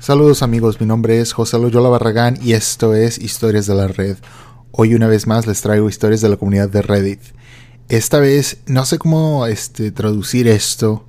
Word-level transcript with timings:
Saludos 0.00 0.44
amigos, 0.44 0.80
mi 0.80 0.86
nombre 0.86 1.20
es 1.20 1.32
José 1.32 1.58
Loyola 1.58 1.88
Barragán 1.88 2.38
y 2.40 2.52
esto 2.52 2.94
es 2.94 3.18
Historias 3.18 3.66
de 3.66 3.74
la 3.74 3.88
Red. 3.88 4.16
Hoy 4.70 4.94
una 4.94 5.08
vez 5.08 5.26
más 5.26 5.48
les 5.48 5.60
traigo 5.60 5.88
historias 5.88 6.20
de 6.20 6.28
la 6.28 6.36
comunidad 6.36 6.68
de 6.68 6.82
Reddit. 6.82 7.20
Esta 7.88 8.20
vez 8.20 8.58
no 8.66 8.86
sé 8.86 8.98
cómo 8.98 9.44
este, 9.46 9.90
traducir 9.90 10.46
esto. 10.46 11.04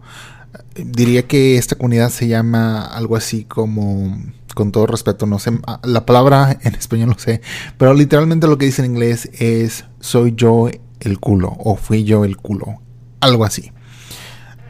Diría 0.74 1.28
que 1.28 1.58
esta 1.58 1.76
comunidad 1.76 2.10
se 2.10 2.28
llama 2.28 2.84
algo 2.84 3.16
así 3.16 3.44
como, 3.44 4.18
con 4.56 4.72
todo 4.72 4.88
respeto, 4.88 5.28
no 5.28 5.38
sé, 5.38 5.52
la 5.84 6.08
palabra 6.08 6.58
en 6.64 6.74
español 6.74 7.10
no 7.10 7.20
sé, 7.20 7.42
pero 7.78 7.94
literalmente 7.94 8.48
lo 8.48 8.58
que 8.58 8.66
dice 8.66 8.84
en 8.84 8.92
inglés 8.92 9.30
es 9.34 9.86
soy 10.00 10.34
yo 10.36 10.68
el 11.00 11.20
culo 11.20 11.56
o 11.60 11.76
fui 11.76 12.06
yo 12.06 12.26
el 12.26 12.38
culo, 12.38 12.82
algo 13.22 13.46
así. 13.46 13.72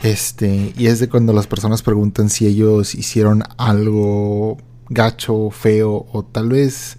Este, 0.01 0.73
y 0.77 0.87
es 0.87 0.99
de 0.99 1.09
cuando 1.09 1.33
las 1.33 1.47
personas 1.47 1.81
preguntan 1.81 2.29
si 2.29 2.47
ellos 2.47 2.95
hicieron 2.95 3.43
algo 3.57 4.57
gacho, 4.89 5.49
feo, 5.51 6.07
o 6.11 6.23
tal 6.23 6.49
vez 6.49 6.97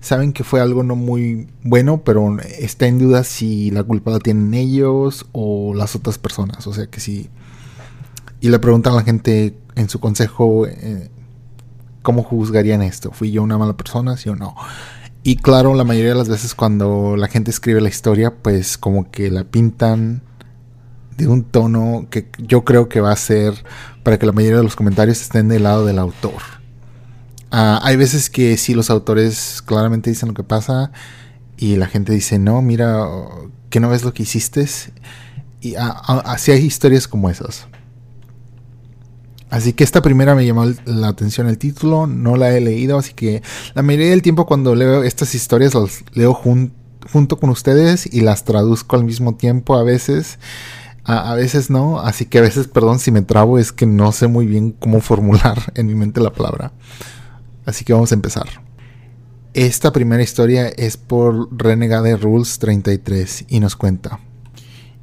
saben 0.00 0.32
que 0.32 0.44
fue 0.44 0.60
algo 0.60 0.82
no 0.82 0.96
muy 0.96 1.48
bueno, 1.62 2.02
pero 2.04 2.38
está 2.40 2.86
en 2.86 2.98
duda 2.98 3.24
si 3.24 3.70
la 3.70 3.82
culpa 3.82 4.10
la 4.10 4.18
tienen 4.18 4.52
ellos 4.54 5.26
o 5.32 5.74
las 5.74 5.96
otras 5.96 6.18
personas. 6.18 6.66
O 6.66 6.74
sea 6.74 6.86
que 6.86 7.00
sí. 7.00 7.30
Y 8.40 8.48
le 8.48 8.58
preguntan 8.58 8.92
a 8.94 8.96
la 8.96 9.02
gente 9.02 9.56
en 9.76 9.88
su 9.88 10.00
consejo 10.00 10.66
eh, 10.66 11.10
cómo 12.02 12.22
juzgarían 12.22 12.82
esto. 12.82 13.12
¿Fui 13.12 13.30
yo 13.30 13.42
una 13.42 13.58
mala 13.58 13.76
persona, 13.76 14.16
sí 14.16 14.28
o 14.28 14.36
no? 14.36 14.54
Y 15.22 15.36
claro, 15.36 15.74
la 15.74 15.84
mayoría 15.84 16.10
de 16.10 16.18
las 16.18 16.28
veces 16.28 16.54
cuando 16.54 17.16
la 17.16 17.28
gente 17.28 17.52
escribe 17.52 17.80
la 17.80 17.88
historia, 17.88 18.34
pues 18.42 18.76
como 18.76 19.10
que 19.12 19.30
la 19.30 19.44
pintan 19.44 20.22
de 21.16 21.28
un 21.28 21.44
tono 21.44 22.06
que 22.10 22.28
yo 22.38 22.64
creo 22.64 22.88
que 22.88 23.00
va 23.00 23.12
a 23.12 23.16
ser 23.16 23.54
para 24.02 24.18
que 24.18 24.26
la 24.26 24.32
mayoría 24.32 24.58
de 24.58 24.64
los 24.64 24.76
comentarios 24.76 25.20
estén 25.20 25.48
del 25.48 25.64
lado 25.64 25.86
del 25.86 25.98
autor. 25.98 26.42
Ah, 27.50 27.80
hay 27.82 27.96
veces 27.96 28.30
que 28.30 28.56
sí 28.56 28.74
los 28.74 28.90
autores 28.90 29.62
claramente 29.64 30.10
dicen 30.10 30.28
lo 30.28 30.34
que 30.34 30.42
pasa 30.42 30.90
y 31.56 31.76
la 31.76 31.86
gente 31.86 32.12
dice, 32.12 32.38
no, 32.38 32.62
mira, 32.62 33.06
que 33.70 33.78
no 33.78 33.90
ves 33.90 34.04
lo 34.04 34.12
que 34.14 34.22
hiciste. 34.22 34.66
Y 35.60 35.74
así 35.76 36.50
hay 36.50 36.64
historias 36.64 37.06
como 37.06 37.30
esas. 37.30 37.68
Así 39.50 39.74
que 39.74 39.84
esta 39.84 40.00
primera 40.00 40.34
me 40.34 40.46
llamó 40.46 40.64
la 40.86 41.08
atención 41.08 41.46
el 41.46 41.58
título, 41.58 42.06
no 42.06 42.36
la 42.36 42.56
he 42.56 42.60
leído, 42.62 42.96
así 42.96 43.12
que 43.12 43.42
la 43.74 43.82
mayoría 43.82 44.08
del 44.08 44.22
tiempo 44.22 44.46
cuando 44.46 44.74
leo 44.74 45.02
estas 45.04 45.34
historias 45.34 45.74
las 45.74 46.04
leo 46.14 46.32
junto 46.32 47.38
con 47.38 47.50
ustedes 47.50 48.08
y 48.10 48.22
las 48.22 48.44
traduzco 48.44 48.96
al 48.96 49.04
mismo 49.04 49.34
tiempo 49.34 49.76
a 49.76 49.82
veces. 49.82 50.38
A, 51.04 51.34
veces 51.34 51.68
no, 51.68 51.98
así 51.98 52.26
que 52.26 52.38
a 52.38 52.42
veces, 52.42 52.68
perdón 52.68 53.00
si 53.00 53.10
me 53.10 53.22
trabo, 53.22 53.58
es 53.58 53.72
que 53.72 53.86
no 53.86 54.12
sé 54.12 54.28
muy 54.28 54.46
bien 54.46 54.70
cómo 54.70 55.00
formular 55.02 55.72
en 55.74 55.86
mi 55.86 55.94
mente 55.94 56.20
la 56.20 56.32
palabra. 56.32 56.72
Así 57.64 57.84
que 57.84 57.92
vamos 57.92 58.12
a 58.12 58.14
empezar. 58.14 58.46
Esta 59.54 59.92
primera 59.92 60.22
historia 60.22 60.68
es 60.68 60.96
por 60.96 61.48
Renegade 61.52 62.16
Rules 62.16 62.58
33 62.58 63.46
y 63.48 63.60
nos 63.60 63.76
cuenta. 63.76 64.20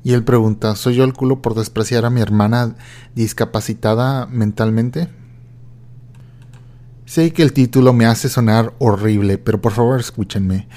Y 0.03 0.13
él 0.13 0.23
pregunta, 0.23 0.75
¿soy 0.75 0.95
yo 0.95 1.03
el 1.03 1.13
culo 1.13 1.41
por 1.41 1.53
despreciar 1.53 2.05
a 2.05 2.09
mi 2.09 2.21
hermana 2.21 2.75
discapacitada 3.13 4.25
mentalmente? 4.25 5.09
Sé 7.05 7.33
que 7.33 7.43
el 7.43 7.53
título 7.53 7.91
me 7.91 8.05
hace 8.05 8.29
sonar 8.29 8.73
horrible, 8.79 9.37
pero 9.37 9.61
por 9.61 9.73
favor 9.73 9.99
escúchenme. 9.99 10.67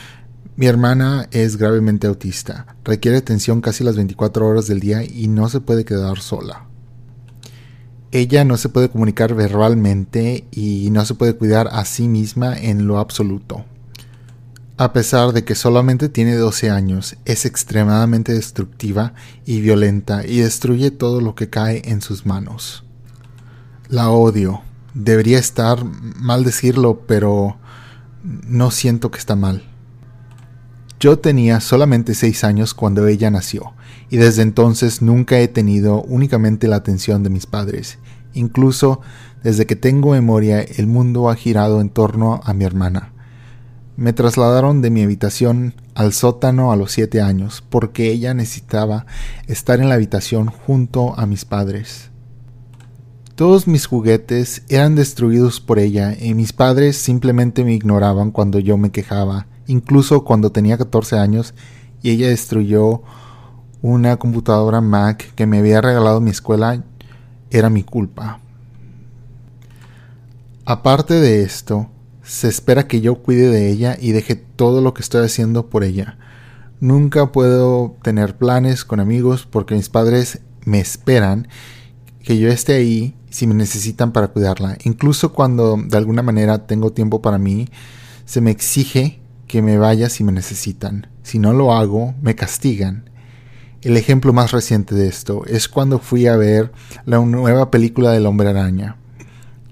Mi 0.55 0.67
hermana 0.67 1.29
es 1.31 1.57
gravemente 1.57 2.07
autista, 2.07 2.77
requiere 2.85 3.17
atención 3.17 3.63
casi 3.63 3.85
las 3.85 3.97
24 3.97 4.47
horas 4.47 4.67
del 4.67 4.81
día 4.81 5.03
y 5.03 5.29
no 5.29 5.49
se 5.49 5.61
puede 5.61 5.87
quedar 5.87 6.19
sola. 6.21 6.67
Ella 8.11 8.45
no 8.45 8.59
se 8.59 8.69
puede 8.69 8.91
comunicar 8.91 9.35
verbalmente 9.35 10.45
y 10.51 10.91
no 10.91 11.07
se 11.07 11.15
puede 11.15 11.35
cuidar 11.35 11.71
a 11.73 11.87
sí 11.87 12.07
misma 12.07 12.55
en 12.55 12.87
lo 12.87 12.99
absoluto. 12.99 13.65
A 14.77 14.93
pesar 14.93 15.33
de 15.33 15.43
que 15.43 15.55
solamente 15.55 16.11
tiene 16.11 16.37
12 16.37 16.69
años, 16.69 17.17
es 17.25 17.47
extremadamente 17.47 18.35
destructiva 18.35 19.15
y 19.47 19.63
violenta 19.63 20.27
y 20.27 20.41
destruye 20.41 20.91
todo 20.91 21.23
lo 21.23 21.35
que 21.35 21.49
cae 21.49 21.81
en 21.87 22.03
sus 22.03 22.27
manos. 22.27 22.85
La 23.89 24.11
odio. 24.11 24.61
Debería 24.93 25.39
estar 25.39 25.83
mal 25.83 26.45
decirlo, 26.45 27.07
pero 27.07 27.57
no 28.23 28.71
siento 28.71 29.11
que 29.11 29.19
está 29.19 29.35
mal. 29.35 29.72
Yo 31.03 31.19
tenía 31.19 31.59
solamente 31.59 32.15
seis 32.15 32.45
años 32.45 32.75
cuando 32.75 33.09
ella 33.09 33.29
nació, 33.29 33.73
y 34.09 34.19
desde 34.19 34.43
entonces 34.43 35.03
nunca 35.03 35.41
he 35.41 35.49
tenido 35.49 36.01
únicamente 36.03 36.69
la 36.69 36.77
atención 36.77 37.25
de 37.25 37.29
mis 37.29 37.45
padres. 37.45 37.99
Incluso 38.35 39.01
desde 39.43 39.67
que 39.67 39.75
tengo 39.75 40.13
memoria, 40.13 40.61
el 40.61 40.87
mundo 40.87 41.29
ha 41.29 41.35
girado 41.35 41.81
en 41.81 41.91
torno 41.91 42.41
a 42.45 42.55
mi 42.55 42.65
hermana. 42.65 43.15
Me 43.97 44.13
trasladaron 44.13 44.81
de 44.81 44.91
mi 44.91 45.03
habitación 45.03 45.75
al 45.97 46.13
sótano 46.13 46.71
a 46.71 46.77
los 46.77 46.93
siete 46.93 47.21
años, 47.21 47.65
porque 47.69 48.13
ella 48.13 48.33
necesitaba 48.33 49.05
estar 49.49 49.81
en 49.81 49.89
la 49.89 49.97
habitación 49.97 50.47
junto 50.47 51.19
a 51.19 51.27
mis 51.27 51.45
padres. 51.45 52.13
Todos 53.35 53.67
mis 53.67 53.87
juguetes 53.87 54.63
eran 54.69 54.95
destruidos 54.95 55.59
por 55.59 55.81
ella 55.81 56.17
y 56.17 56.35
mis 56.35 56.53
padres 56.53 56.97
simplemente 56.97 57.65
me 57.65 57.75
ignoraban 57.75 58.31
cuando 58.31 58.61
yo 58.61 58.77
me 58.77 58.93
quejaba 58.93 59.49
incluso 59.67 60.25
cuando 60.25 60.53
tenía 60.53 60.79
14 60.79 61.19
años 61.19 61.55
y 62.03 62.11
ella 62.11 62.29
destruyó 62.29 63.03
una 63.81 64.17
computadora 64.17 64.81
Mac 64.81 65.35
que 65.35 65.47
me 65.47 65.59
había 65.59 65.81
regalado 65.81 66.21
mi 66.21 66.31
escuela, 66.31 66.83
era 67.51 67.69
mi 67.69 67.83
culpa. 67.83 68.41
Aparte 70.65 71.15
de 71.15 71.43
esto, 71.43 71.89
se 72.23 72.49
espera 72.49 72.87
que 72.87 73.01
yo 73.01 73.17
cuide 73.17 73.49
de 73.49 73.69
ella 73.71 73.97
y 74.01 74.13
deje 74.13 74.37
todo 74.37 74.81
lo 74.81 74.95
que 74.95 75.03
estoy 75.03 75.25
haciendo 75.25 75.69
por 75.69 75.83
ella. 75.83 76.19
Nunca 76.81 77.33
puedo 77.33 77.97
tener 78.03 78.37
planes 78.37 78.85
con 78.85 79.01
amigos 79.01 79.47
porque 79.51 79.75
mis 79.75 79.89
padres 79.89 80.41
me 80.65 80.81
esperan 80.81 81.49
que 82.23 82.39
yo 82.39 82.49
esté 82.49 82.75
ahí 82.75 83.17
si 83.31 83.47
me 83.47 83.55
necesitan 83.55 84.13
para 84.13 84.29
cuidarla. 84.29 84.79
Incluso 84.85 85.33
cuando 85.33 85.77
de 85.77 85.97
alguna 85.97 86.23
manera 86.23 86.67
tengo 86.67 86.93
tiempo 86.93 87.23
para 87.23 87.39
mí, 87.39 87.69
se 88.25 88.41
me 88.41 88.51
exige 88.51 89.22
que 89.53 89.61
me 89.61 89.77
vaya 89.77 90.09
si 90.09 90.25
me 90.25 90.33
necesitan. 90.33 91.09
Si 91.23 91.39
no 91.39 91.53
lo 91.53 91.75
hago, 91.75 92.15
me 92.23 92.35
castigan. 92.35 93.11
El 93.83 93.99
ejemplo 93.99 94.33
más 94.33 94.51
reciente 94.51 94.95
de 94.95 95.09
esto 95.09 95.45
es 95.45 95.69
cuando 95.69 95.99
fui 95.99 96.27
a 96.27 96.39
ver 96.39 96.73
la 97.05 97.19
nueva 97.19 97.71
película 97.71 98.13
del 98.13 98.25
hombre 98.25 98.49
araña 98.49 98.97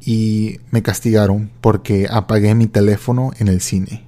y 0.05 0.59
me 0.71 0.83
castigaron 0.83 1.51
porque 1.63 2.09
apagué 2.11 2.55
mi 2.55 2.67
teléfono 2.67 3.31
en 3.39 3.49
el 3.49 3.63
cine. 3.63 4.05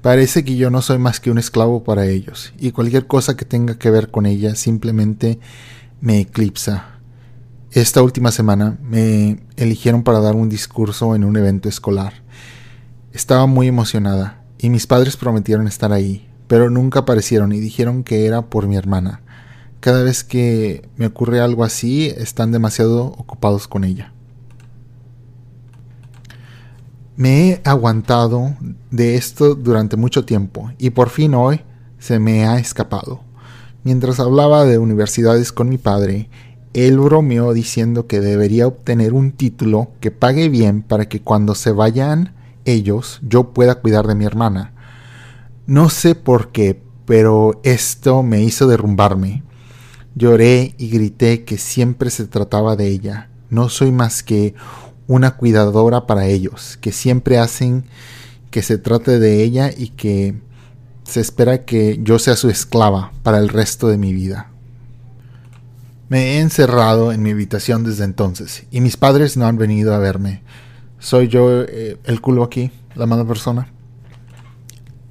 Parece 0.00 0.44
que 0.46 0.56
yo 0.56 0.70
no 0.70 0.80
soy 0.80 0.96
más 0.96 1.20
que 1.20 1.30
un 1.30 1.36
esclavo 1.36 1.84
para 1.84 2.06
ellos 2.06 2.54
y 2.58 2.70
cualquier 2.70 3.06
cosa 3.06 3.36
que 3.36 3.44
tenga 3.44 3.78
que 3.78 3.90
ver 3.90 4.10
con 4.10 4.24
ella 4.24 4.54
simplemente 4.54 5.40
me 6.00 6.20
eclipsa. 6.20 7.00
Esta 7.70 8.00
última 8.00 8.32
semana 8.32 8.78
me 8.80 9.44
eligieron 9.56 10.04
para 10.04 10.20
dar 10.20 10.36
un 10.36 10.48
discurso 10.48 11.14
en 11.14 11.22
un 11.22 11.36
evento 11.36 11.68
escolar 11.68 12.24
estaba 13.16 13.46
muy 13.46 13.66
emocionada 13.66 14.42
y 14.58 14.68
mis 14.68 14.86
padres 14.86 15.16
prometieron 15.16 15.66
estar 15.66 15.90
ahí, 15.90 16.28
pero 16.48 16.68
nunca 16.68 17.00
aparecieron 17.00 17.50
y 17.52 17.60
dijeron 17.60 18.04
que 18.04 18.26
era 18.26 18.42
por 18.42 18.68
mi 18.68 18.76
hermana. 18.76 19.22
Cada 19.80 20.02
vez 20.02 20.22
que 20.22 20.86
me 20.96 21.06
ocurre 21.06 21.40
algo 21.40 21.64
así, 21.64 22.12
están 22.14 22.52
demasiado 22.52 23.06
ocupados 23.06 23.68
con 23.68 23.84
ella. 23.84 24.12
Me 27.16 27.48
he 27.48 27.60
aguantado 27.64 28.54
de 28.90 29.16
esto 29.16 29.54
durante 29.54 29.96
mucho 29.96 30.26
tiempo 30.26 30.70
y 30.76 30.90
por 30.90 31.08
fin 31.08 31.32
hoy 31.34 31.62
se 31.98 32.18
me 32.18 32.44
ha 32.44 32.58
escapado. 32.58 33.22
Mientras 33.82 34.20
hablaba 34.20 34.66
de 34.66 34.76
universidades 34.76 35.52
con 35.52 35.70
mi 35.70 35.78
padre, 35.78 36.28
él 36.74 36.98
bromeó 36.98 37.54
diciendo 37.54 38.06
que 38.06 38.20
debería 38.20 38.66
obtener 38.66 39.14
un 39.14 39.32
título 39.32 39.92
que 40.00 40.10
pague 40.10 40.50
bien 40.50 40.82
para 40.82 41.08
que 41.08 41.22
cuando 41.22 41.54
se 41.54 41.72
vayan 41.72 42.35
ellos 42.66 43.20
yo 43.22 43.54
pueda 43.54 43.76
cuidar 43.76 44.06
de 44.06 44.14
mi 44.14 44.24
hermana. 44.24 44.74
No 45.66 45.88
sé 45.88 46.14
por 46.14 46.52
qué, 46.52 46.82
pero 47.06 47.60
esto 47.64 48.22
me 48.22 48.42
hizo 48.42 48.66
derrumbarme. 48.66 49.42
Lloré 50.14 50.74
y 50.78 50.88
grité 50.90 51.44
que 51.44 51.58
siempre 51.58 52.10
se 52.10 52.26
trataba 52.26 52.76
de 52.76 52.88
ella. 52.88 53.30
No 53.48 53.68
soy 53.68 53.92
más 53.92 54.22
que 54.22 54.54
una 55.06 55.36
cuidadora 55.36 56.06
para 56.06 56.26
ellos, 56.26 56.78
que 56.80 56.92
siempre 56.92 57.38
hacen 57.38 57.84
que 58.50 58.62
se 58.62 58.78
trate 58.78 59.18
de 59.18 59.42
ella 59.42 59.70
y 59.76 59.88
que 59.88 60.34
se 61.04 61.20
espera 61.20 61.64
que 61.64 62.00
yo 62.02 62.18
sea 62.18 62.36
su 62.36 62.48
esclava 62.50 63.12
para 63.22 63.38
el 63.38 63.48
resto 63.48 63.88
de 63.88 63.98
mi 63.98 64.12
vida. 64.12 64.50
Me 66.08 66.36
he 66.36 66.40
encerrado 66.40 67.12
en 67.12 67.22
mi 67.22 67.32
habitación 67.32 67.84
desde 67.84 68.04
entonces 68.04 68.64
y 68.70 68.80
mis 68.80 68.96
padres 68.96 69.36
no 69.36 69.46
han 69.46 69.58
venido 69.58 69.94
a 69.94 69.98
verme. 69.98 70.42
Soy 70.98 71.28
yo 71.28 71.62
eh, 71.62 71.98
el 72.04 72.20
culo 72.20 72.42
aquí, 72.42 72.70
la 72.94 73.06
mala 73.06 73.24
persona. 73.24 73.72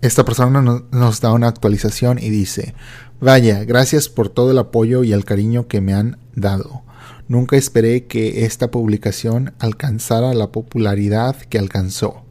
Esta 0.02 0.24
persona 0.26 0.62
nos 0.92 1.22
da 1.22 1.32
una 1.32 1.48
actualización 1.48 2.20
y 2.20 2.30
dice, 2.30 2.76
vaya, 3.20 3.64
gracias 3.64 4.10
por 4.10 4.30
todo 4.30 4.52
el 4.52 4.58
apoyo 4.60 5.04
y 5.04 5.14
el 5.14 5.26
cariño 5.26 5.68
que 5.68 5.82
me 5.82 5.94
han 5.94 6.20
dado. 6.36 6.84
Nunca 7.28 7.58
esperé 7.58 8.06
que 8.06 8.46
esta 8.46 8.70
publicación 8.70 9.56
alcanzara 9.58 10.34
la 10.34 10.52
popularidad 10.52 11.36
que 11.36 11.58
alcanzó. 11.58 12.24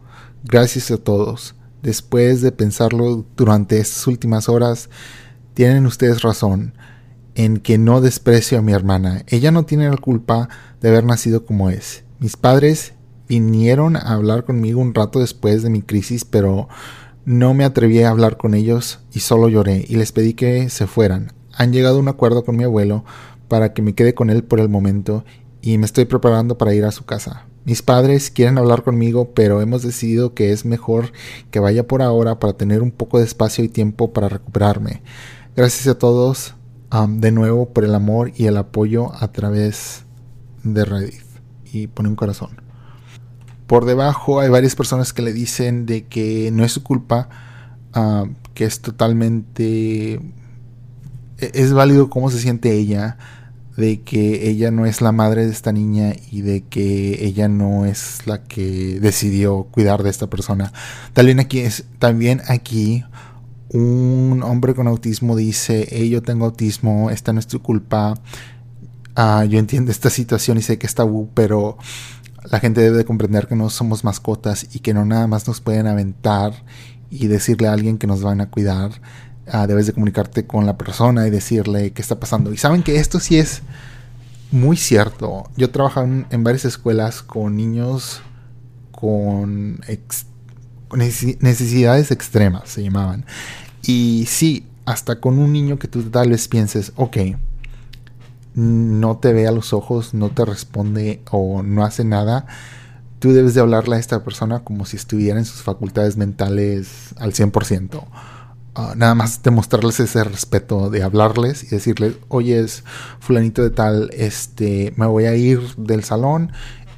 Gracias 0.45 0.91
a 0.93 0.99
todos. 0.99 1.56
Después 1.83 2.41
de 2.43 2.53
pensarlo 2.53 3.27
durante 3.37 3.79
estas 3.79 4.06
últimas 4.06 4.49
horas, 4.49 4.89
tienen 5.55 5.87
ustedes 5.87 6.23
razón 6.23 6.75
en 7.35 7.59
que 7.59 7.77
no 7.77 8.01
desprecio 8.01 8.59
a 8.59 8.62
mi 8.62 8.73
hermana. 8.73 9.25
Ella 9.27 9.51
no 9.51 9.65
tiene 9.65 9.91
la 9.91 9.97
culpa 9.97 10.49
de 10.81 10.89
haber 10.89 11.05
nacido 11.05 11.45
como 11.45 11.71
es. 11.71 12.05
Mis 12.21 12.37
padres 12.37 12.94
vinieron 13.29 13.97
a 13.97 14.15
hablar 14.15 14.44
conmigo 14.44 14.81
un 14.81 14.94
rato 14.94 15.21
después 15.21 15.62
de 15.62 15.71
mi 15.71 15.82
crisis, 15.82 16.25
pero 16.25 16.69
no 17.25 17.55
me 17.55 17.65
atreví 17.65 18.03
a 18.03 18.11
hablar 18.11 18.37
con 18.37 18.55
ellos 18.55 19.00
y 19.12 19.21
solo 19.21 19.49
lloré 19.49 19.85
y 19.88 19.97
les 19.97 20.12
pedí 20.12 20.35
que 20.35 20.69
se 20.69 20.87
fueran. 20.87 21.32
Han 21.53 21.73
llegado 21.73 21.97
a 21.97 22.00
un 22.00 22.09
acuerdo 22.09 22.44
con 22.44 22.56
mi 22.56 22.65
abuelo 22.65 23.05
para 23.49 23.73
que 23.73 23.82
me 23.82 23.94
quede 23.94 24.15
con 24.15 24.31
él 24.31 24.44
por 24.44 24.61
el 24.61 24.69
momento 24.69 25.25
y 25.62 25.79
me 25.79 25.87
estoy 25.87 26.05
preparando 26.05 26.59
para 26.59 26.75
ir 26.75 26.85
a 26.85 26.93
su 26.93 27.05
casa. 27.05 27.47
Mis 27.65 27.81
padres 27.81 28.31
quieren 28.31 28.59
hablar 28.59 28.82
conmigo, 28.82 29.31
pero 29.32 29.62
hemos 29.62 29.82
decidido 29.82 30.35
que 30.35 30.53
es 30.53 30.67
mejor 30.67 31.12
que 31.50 31.61
vaya 31.61 31.87
por 31.87 32.03
ahora 32.03 32.38
para 32.38 32.53
tener 32.53 32.82
un 32.82 32.91
poco 32.91 33.19
de 33.19 33.25
espacio 33.25 33.65
y 33.65 33.69
tiempo 33.69 34.12
para 34.12 34.29
recuperarme. 34.29 35.03
Gracias 35.56 35.87
a 35.87 35.99
todos 35.99 36.55
de 37.09 37.32
nuevo 37.32 37.70
por 37.70 37.85
el 37.85 37.94
amor 37.94 38.32
y 38.37 38.47
el 38.47 38.56
apoyo 38.56 39.12
a 39.15 39.32
través 39.32 40.05
de 40.62 40.85
Reddit. 40.85 41.25
Y 41.73 41.87
pone 41.87 42.09
un 42.09 42.17
corazón. 42.17 42.63
Por 43.66 43.84
debajo 43.84 44.40
hay 44.40 44.49
varias 44.49 44.75
personas 44.75 45.12
que 45.12 45.22
le 45.22 45.32
dicen 45.32 45.87
de 45.87 46.05
que 46.05 46.50
no 46.52 46.64
es 46.64 46.72
su 46.72 46.82
culpa, 46.82 47.28
um, 47.94 48.34
que 48.55 48.64
es 48.64 48.81
totalmente... 48.81 50.14
E-, 50.14 50.20
es 51.55 51.72
válido 51.72 52.11
cómo 52.11 52.31
se 52.31 52.38
siente 52.38 52.72
ella, 52.72 53.16
de 53.76 54.02
que 54.02 54.49
ella 54.49 54.70
no 54.70 54.87
es 54.87 55.00
la 55.00 55.12
madre 55.12 55.46
de 55.46 55.52
esta 55.52 55.72
niña 55.72 56.12
y 56.31 56.43
de 56.43 56.62
que 56.62 57.25
ella 57.25 57.49
no 57.49 57.87
es 57.87 58.26
la 58.26 58.43
que 58.43 59.00
decidió 59.00 59.64
cuidar 59.64 60.02
de 60.02 60.10
esta 60.10 60.28
persona. 60.28 60.72
También 61.12 61.40
aquí 61.40 61.60
es, 61.60 61.84
también 61.99 62.43
aquí 62.49 63.05
un 63.70 64.43
hombre 64.44 64.75
con 64.75 64.87
autismo 64.87 65.34
dice, 65.34 66.08
yo 66.08 66.22
tengo 66.22 66.44
autismo, 66.44 67.10
esta 67.10 67.32
no 67.32 67.40
es 67.40 67.49
tu 67.49 67.60
culpa, 67.60 68.14
ah, 69.17 69.44
yo 69.44 69.58
entiendo 69.58 69.90
esta 69.90 70.10
situación 70.10 70.58
y 70.58 70.62
sé 70.62 70.78
que 70.78 70.87
es 70.87 70.94
tabú, 70.94 71.28
pero 71.34 71.76
la 72.50 72.61
gente 72.61 72.81
debe 72.81 72.99
de 72.99 73.05
comprender 73.05 73.46
que 73.46 73.56
no 73.56 73.70
somos 73.70 74.05
mascotas 74.05 74.67
y 74.75 74.81
que 74.81 74.94
no 74.94 75.05
nada 75.05 75.26
más 75.26 75.46
nos 75.49 75.61
pueden 75.61 75.87
aventar 75.87 76.52
y 77.11 77.26
decirle 77.26 77.69
a 77.69 77.73
alguien 77.73 77.99
que 77.99 78.06
nos 78.06 78.23
van 78.23 78.41
a 78.41 78.50
cuidar. 78.50 78.91
Ah, 79.46 79.67
debes 79.67 79.87
de 79.87 79.93
comunicarte 79.93 80.46
con 80.46 80.67
la 80.67 80.76
persona 80.76 81.26
y 81.26 81.31
decirle 81.31 81.93
qué 81.93 82.02
está 82.02 82.19
pasando. 82.19 82.52
Y 82.52 82.56
saben 82.56 82.82
que 82.82 82.96
esto 82.96 83.20
sí 83.20 83.38
es 83.38 83.62
muy 84.50 84.76
cierto. 84.76 85.44
Yo 85.56 85.70
trabajo 85.70 86.02
en, 86.02 86.44
varias 86.44 86.64
escuelas 86.64 87.23
con 87.23 87.56
niños 87.56 88.23
con, 88.91 89.81
necesidades 90.93 92.11
extremas, 92.11 92.69
se 92.70 92.82
llamaban. 92.82 93.25
Y 93.82 94.25
sí, 94.29 94.67
hasta 94.87 95.20
con 95.20 95.38
un 95.38 95.52
niño 95.52 95.79
que 95.79 95.88
tú 95.88 96.02
tal 96.05 96.31
vez 96.31 96.49
pienses, 96.49 96.93
ok, 96.96 97.17
no 98.55 99.19
te 99.19 99.33
ve 99.33 99.47
a 99.47 99.53
los 99.53 99.73
ojos, 99.73 100.15
no 100.15 100.31
te 100.31 100.45
responde 100.45 101.23
o 101.31 101.62
no 101.62 101.85
hace 101.85 102.05
nada, 102.05 102.47
tú 103.19 103.33
debes 103.33 103.55
de 103.55 103.61
hablarle 103.61 103.97
a 103.97 103.99
esta 103.99 104.23
persona 104.23 104.61
como 104.61 104.85
si 104.85 104.97
estuviera 104.97 105.39
en 105.39 105.45
sus 105.45 105.62
facultades 105.62 106.17
mentales 106.17 107.15
al 107.19 107.33
100%. 107.33 108.05
Ah, 108.77 108.95
nada 108.97 109.15
más 109.15 109.43
demostrarles 109.43 110.01
ese 110.01 110.25
respeto 110.25 110.91
de 110.91 111.05
hablarles 111.05 111.62
y 111.62 111.69
decirles, 111.69 112.17
oye, 112.29 112.59
es 112.59 112.83
fulanito 113.21 113.62
de 113.62 113.71
tal, 113.71 114.11
este, 114.12 114.93
me 114.97 115.06
voy 115.06 115.27
a 115.27 115.37
ir 115.37 115.61
del 115.77 116.03
salón, 116.03 116.53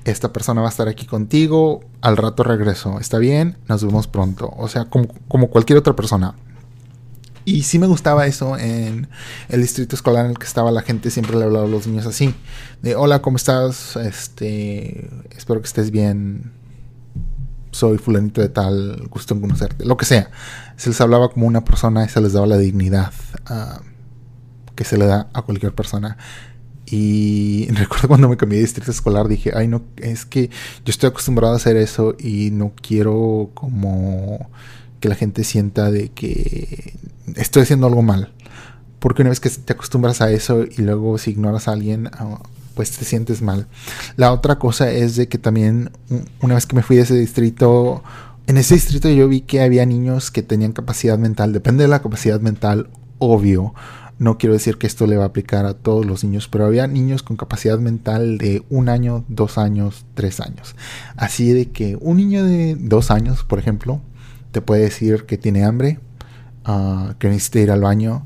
esta 0.05 0.33
persona 0.33 0.63
va 0.63 0.69
a 0.69 0.71
estar 0.71 0.89
aquí 0.89 1.05
contigo, 1.05 1.85
al 2.01 2.17
rato 2.17 2.45
regreso, 2.45 2.99
está 2.99 3.19
bien, 3.19 3.59
nos 3.69 3.85
vemos 3.85 4.07
pronto. 4.07 4.53
O 4.57 4.69
sea, 4.69 4.87
como 4.87 5.49
cualquier 5.49 5.79
otra 5.79 5.95
persona. 5.95 6.35
Y 7.47 7.63
sí 7.63 7.79
me 7.79 7.87
gustaba 7.87 8.27
eso 8.27 8.59
en 8.59 9.07
el 9.49 9.63
distrito 9.63 9.95
escolar 9.95 10.25
en 10.25 10.33
el 10.33 10.39
que 10.39 10.47
estaba 10.47 10.73
la 10.73 10.83
gente, 10.83 11.13
siempre 11.13 11.37
le 11.37 11.45
hablaba 11.45 11.65
a 11.65 11.69
los 11.69 11.87
niños 11.87 12.05
así, 12.05 12.35
de 12.83 12.97
hola, 12.97 13.23
¿cómo 13.23 13.37
estás? 13.37 13.95
Este, 13.95 15.09
espero 15.31 15.61
que 15.61 15.69
estés 15.69 15.93
bien, 15.93 16.51
soy 17.71 17.99
fulanito 17.99 18.41
de 18.41 18.49
tal, 18.49 19.07
gusto 19.11 19.35
en 19.35 19.43
conocerte, 19.43 19.85
lo 19.85 19.97
que 19.97 20.05
sea. 20.05 20.29
Se 20.77 20.89
les 20.91 21.01
hablaba 21.01 21.29
como 21.29 21.47
una 21.47 21.65
persona 21.65 22.05
y 22.05 22.09
se 22.09 22.21
les 22.21 22.33
daba 22.33 22.49
la 22.49 22.59
dignidad 22.59 23.13
ah, 23.47 23.81
que 24.75 24.83
se 24.83 24.99
le 24.99 25.07
da 25.07 25.29
a 25.33 25.43
cualquier 25.43 25.73
persona. 25.73 26.17
Y 26.85 27.69
recuerdo 27.71 28.09
cuando 28.09 28.29
me 28.29 28.37
cambié 28.37 28.59
de 28.59 28.65
distrito 28.65 28.91
escolar, 28.91 29.29
dije, 29.29 29.53
ay 29.55 29.69
no, 29.69 29.85
es 29.99 30.27
que 30.27 30.49
yo 30.49 30.91
estoy 30.91 31.11
acostumbrado 31.11 31.55
a 31.55 31.59
hacer 31.59 31.77
eso 31.77 32.17
y 32.19 32.51
no 32.51 32.73
quiero 32.75 33.53
como 33.55 34.51
que 35.07 35.11
la 35.11 35.15
gente 35.15 35.45
sienta 35.45 35.93
de 35.93 36.09
que 36.09 36.95
estoy 37.37 37.63
haciendo 37.63 37.87
algo 37.87 38.03
mal. 38.03 38.33
Porque 38.99 39.23
una 39.23 39.31
vez 39.31 39.39
que 39.39 39.51
te 39.51 39.73
acostumbras 39.73 40.21
a 40.21 40.33
eso 40.33 40.65
y 40.65 40.83
luego 40.83 41.17
si 41.17 41.31
ignoras 41.31 41.69
a 41.69 41.73
alguien, 41.73 42.09
ah, 42.13 42.41
pues 42.75 42.91
te 42.91 43.05
sientes 43.05 43.41
mal. 43.41 43.69
La 44.17 44.33
otra 44.33 44.59
cosa 44.59 44.91
es 44.91 45.15
de 45.15 45.29
que 45.29 45.39
también 45.39 45.93
una 46.41 46.57
vez 46.57 46.67
que 46.67 46.75
me 46.75 46.83
fui 46.83 46.97
de 46.97 47.03
ese 47.03 47.15
distrito, 47.15 48.03
en 48.49 48.57
ese 48.57 48.75
distrito 48.75 49.09
yo 49.09 49.29
vi 49.29 49.43
que 49.43 49.61
había 49.61 49.87
niños 49.87 50.33
que 50.33 50.43
tenían 50.43 50.73
capacidad 50.73 51.19
mental, 51.19 51.53
depende 51.53 51.85
de 51.85 51.89
la 51.89 52.03
capacidad 52.03 52.41
mental, 52.41 52.89
obvio. 53.19 53.75
No 54.19 54.39
quiero 54.39 54.55
decir 54.55 54.77
que 54.77 54.89
esto 54.89 55.07
le 55.07 55.19
va 55.19 55.25
a 55.25 55.29
aplicar 55.29 55.67
a 55.67 55.75
todos 55.75 56.05
los 56.05 56.25
niños, 56.25 56.49
pero 56.49 56.65
había 56.65 56.89
niños 56.89 57.23
con 57.23 57.37
capacidad 57.37 57.79
mental 57.79 58.39
de 58.39 58.65
un 58.71 58.89
año, 58.89 59.25
dos 59.29 59.57
años, 59.57 60.05
tres 60.15 60.41
años. 60.41 60.75
Así 61.17 61.53
de 61.53 61.71
que 61.71 61.97
un 62.01 62.17
niño 62.17 62.43
de 62.45 62.75
dos 62.75 63.13
años, 63.13 63.45
por 63.45 63.61
ejemplo, 63.61 64.01
te 64.57 64.63
puede 64.63 64.85
decir 64.85 65.27
que 65.27 65.37
tiene 65.37 65.67
hambre, 65.67 66.01
uh, 66.67 67.13
que 67.19 67.29
necesita 67.29 67.59
ir 67.59 67.71
al 67.71 67.83
baño, 67.83 68.25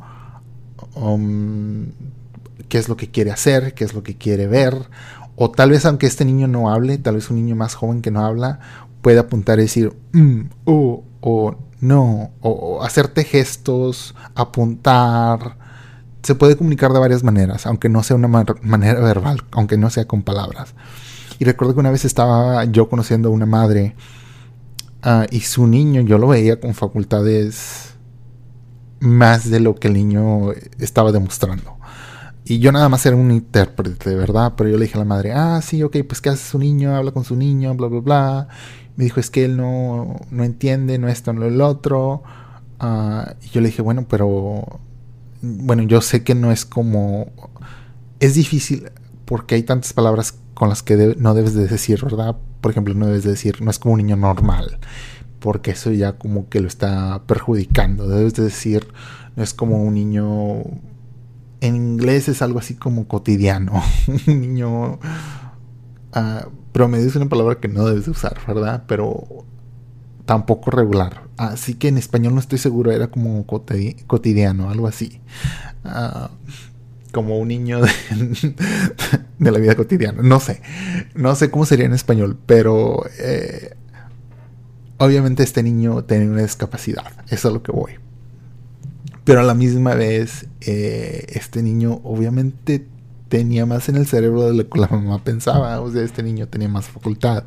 um, 0.94 1.86
qué 2.68 2.78
es 2.78 2.88
lo 2.88 2.96
que 2.96 3.10
quiere 3.10 3.32
hacer, 3.32 3.74
qué 3.74 3.82
es 3.82 3.94
lo 3.94 4.04
que 4.04 4.16
quiere 4.16 4.46
ver, 4.46 4.76
o 5.34 5.50
tal 5.50 5.70
vez 5.70 5.84
aunque 5.86 6.06
este 6.06 6.24
niño 6.24 6.46
no 6.46 6.70
hable, 6.70 6.98
tal 6.98 7.16
vez 7.16 7.30
un 7.30 7.36
niño 7.38 7.56
más 7.56 7.74
joven 7.74 8.00
que 8.00 8.12
no 8.12 8.24
habla, 8.24 8.60
puede 9.02 9.18
apuntar 9.18 9.58
y 9.58 9.62
decir, 9.62 9.92
mm, 10.12 10.42
o 10.66 11.02
no, 11.80 12.30
o, 12.42 12.80
hacerte 12.84 13.24
gestos, 13.24 14.14
apuntar. 14.36 15.56
Se 16.22 16.36
puede 16.36 16.56
comunicar 16.56 16.92
de 16.92 17.00
varias 17.00 17.24
maneras, 17.24 17.66
aunque 17.66 17.88
no 17.88 18.04
sea 18.04 18.14
una 18.14 18.28
manera 18.28 19.00
verbal, 19.00 19.42
aunque 19.50 19.76
no 19.78 19.90
sea 19.90 20.04
con 20.04 20.22
palabras. 20.22 20.74
Y 21.40 21.44
recuerdo 21.44 21.74
que 21.74 21.80
una 21.80 21.90
vez 21.90 22.04
estaba 22.04 22.64
yo 22.66 22.88
conociendo 22.88 23.30
a 23.30 23.32
una 23.32 23.46
madre 23.46 23.96
ah, 25.02 25.26
y 25.30 25.40
su 25.40 25.66
niño 25.66 26.02
yo 26.02 26.18
lo 26.18 26.28
veía 26.28 26.60
con 26.60 26.74
facultades 26.74 27.94
más 29.00 29.50
de 29.50 29.60
lo 29.60 29.74
que 29.74 29.88
el 29.88 29.94
niño 29.94 30.52
estaba 30.78 31.12
demostrando. 31.12 31.78
Y 32.44 32.58
yo 32.58 32.72
nada 32.72 32.88
más 32.88 33.06
era 33.06 33.16
un 33.16 33.30
intérprete, 33.30 34.14
¿verdad? 34.14 34.54
Pero 34.56 34.70
yo 34.70 34.76
le 34.76 34.84
dije 34.84 34.96
a 34.96 35.00
la 35.00 35.04
madre, 35.04 35.32
ah, 35.32 35.60
sí, 35.62 35.82
ok, 35.82 35.98
pues 36.06 36.20
¿qué 36.20 36.30
hace 36.30 36.50
su 36.50 36.58
niño? 36.58 36.94
Habla 36.96 37.12
con 37.12 37.24
su 37.24 37.36
niño, 37.36 37.74
bla, 37.74 37.86
bla, 37.88 38.00
bla. 38.00 38.48
Me 38.96 39.04
dijo, 39.04 39.20
es 39.20 39.30
que 39.30 39.44
él 39.44 39.56
no, 39.56 40.16
no 40.30 40.44
entiende, 40.44 40.98
no 40.98 41.08
esto, 41.08 41.32
no 41.32 41.44
el 41.46 41.60
otro. 41.60 42.22
Ah, 42.78 43.34
y 43.42 43.48
yo 43.50 43.60
le 43.60 43.68
dije, 43.68 43.82
bueno, 43.82 44.06
pero... 44.08 44.80
Bueno, 45.42 45.84
yo 45.84 46.00
sé 46.02 46.22
que 46.22 46.34
no 46.34 46.50
es 46.52 46.66
como... 46.66 47.28
Es 48.18 48.34
difícil 48.34 48.90
porque 49.24 49.54
hay 49.54 49.62
tantas 49.62 49.92
palabras 49.92 50.34
con 50.54 50.68
las 50.68 50.82
que 50.82 51.14
no 51.18 51.34
debes 51.34 51.54
de 51.54 51.66
decir, 51.66 52.02
¿verdad? 52.02 52.36
Por 52.60 52.70
ejemplo, 52.70 52.94
no 52.94 53.06
debes 53.06 53.24
de 53.24 53.30
decir, 53.30 53.62
no 53.62 53.70
es 53.70 53.78
como 53.78 53.94
un 53.94 53.98
niño 53.98 54.16
normal. 54.16 54.78
Porque 55.38 55.70
eso 55.70 55.90
ya 55.92 56.18
como 56.18 56.48
que 56.48 56.60
lo 56.60 56.68
está 56.68 57.22
perjudicando. 57.26 58.08
Debes 58.08 58.34
de 58.34 58.44
decir, 58.44 58.88
no 59.36 59.42
es 59.42 59.54
como 59.54 59.82
un 59.82 59.94
niño 59.94 60.64
en 61.60 61.76
inglés 61.76 62.28
es 62.28 62.42
algo 62.42 62.58
así 62.58 62.74
como 62.74 63.06
cotidiano. 63.06 63.82
un 64.26 64.40
niño 64.40 64.94
uh, 64.94 64.98
promedio 66.72 67.06
es 67.06 67.16
una 67.16 67.28
palabra 67.28 67.60
que 67.60 67.68
no 67.68 67.86
debes 67.86 68.08
usar, 68.08 68.38
¿verdad? 68.46 68.84
Pero 68.86 69.44
tampoco 70.24 70.70
regular. 70.70 71.28
Así 71.36 71.74
que 71.74 71.88
en 71.88 71.98
español 71.98 72.34
no 72.34 72.40
estoy 72.40 72.58
seguro, 72.58 72.90
era 72.90 73.08
como 73.08 73.46
cotidiano, 73.46 74.70
algo 74.70 74.86
así. 74.86 75.20
Ah, 75.84 76.30
como 77.10 77.38
un 77.38 77.48
niño 77.48 77.80
de, 79.38 79.50
la 79.50 79.58
vida 79.58 79.74
cotidiana. 79.74 80.22
No 80.22 80.40
sé. 80.40 80.62
No 81.14 81.34
sé 81.34 81.50
cómo 81.50 81.66
sería 81.66 81.86
en 81.86 81.92
español, 81.92 82.38
pero 82.46 83.04
eh, 83.18 83.76
obviamente 84.98 85.42
este 85.42 85.62
niño 85.62 86.04
tiene 86.04 86.28
una 86.28 86.42
discapacidad. 86.42 87.06
Eso 87.26 87.34
es 87.34 87.44
a 87.46 87.50
lo 87.50 87.62
que 87.62 87.72
voy. 87.72 87.92
Pero 89.24 89.40
a 89.40 89.42
la 89.44 89.54
misma 89.54 89.94
vez, 89.94 90.46
eh, 90.60 91.26
este 91.28 91.62
niño 91.62 92.00
obviamente 92.04 92.86
tenía 93.28 93.64
más 93.64 93.88
en 93.88 93.96
el 93.96 94.06
cerebro 94.06 94.44
de 94.44 94.54
lo 94.54 94.68
que 94.68 94.80
la 94.80 94.88
mamá 94.88 95.22
pensaba. 95.22 95.80
O 95.80 95.90
sea, 95.90 96.02
este 96.02 96.22
niño 96.22 96.48
tenía 96.48 96.68
más 96.68 96.86
facultad. 96.86 97.44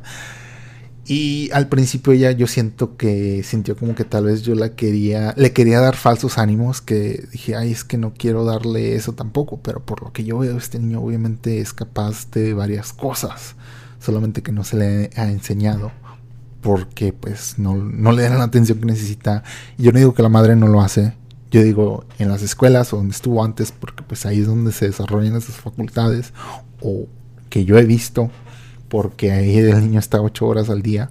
Y 1.06 1.50
al 1.52 1.68
principio 1.68 2.14
ella 2.14 2.30
yo 2.30 2.46
siento 2.46 2.96
que 2.96 3.42
sintió 3.42 3.76
como 3.76 3.94
que 3.94 4.04
tal 4.04 4.24
vez 4.24 4.42
yo 4.42 4.54
la 4.54 4.70
quería, 4.70 5.34
le 5.36 5.52
quería 5.52 5.80
dar 5.80 5.96
falsos 5.96 6.38
ánimos, 6.38 6.80
que 6.80 7.26
dije, 7.30 7.56
ay, 7.56 7.72
es 7.72 7.84
que 7.84 7.98
no 7.98 8.14
quiero 8.14 8.44
darle 8.44 8.94
eso 8.94 9.12
tampoco, 9.12 9.60
pero 9.62 9.80
por 9.84 10.02
lo 10.02 10.12
que 10.12 10.24
yo 10.24 10.38
veo, 10.38 10.56
este 10.56 10.78
niño 10.78 11.02
obviamente 11.02 11.58
es 11.58 11.74
capaz 11.74 12.30
de 12.30 12.54
varias 12.54 12.94
cosas, 12.94 13.54
solamente 14.00 14.42
que 14.42 14.52
no 14.52 14.64
se 14.64 14.78
le 14.78 15.10
ha 15.16 15.30
enseñado, 15.30 15.92
porque 16.62 17.12
pues 17.12 17.58
no, 17.58 17.76
no 17.76 18.12
le 18.12 18.22
dan 18.22 18.38
la 18.38 18.44
atención 18.44 18.78
que 18.78 18.86
necesita. 18.86 19.42
Y 19.76 19.82
yo 19.82 19.92
no 19.92 19.98
digo 19.98 20.14
que 20.14 20.22
la 20.22 20.30
madre 20.30 20.56
no 20.56 20.68
lo 20.68 20.80
hace, 20.80 21.12
yo 21.50 21.62
digo 21.62 22.06
en 22.18 22.28
las 22.28 22.42
escuelas 22.42 22.94
o 22.94 22.96
donde 22.96 23.14
estuvo 23.14 23.44
antes, 23.44 23.72
porque 23.72 24.02
pues 24.02 24.24
ahí 24.24 24.40
es 24.40 24.46
donde 24.46 24.72
se 24.72 24.86
desarrollan 24.86 25.36
esas 25.36 25.56
facultades, 25.56 26.32
o 26.80 27.08
que 27.50 27.66
yo 27.66 27.76
he 27.76 27.84
visto 27.84 28.30
porque 28.94 29.32
ahí 29.32 29.56
el 29.56 29.80
niño 29.80 29.98
está 29.98 30.20
ocho 30.20 30.46
horas 30.46 30.70
al 30.70 30.80
día. 30.80 31.10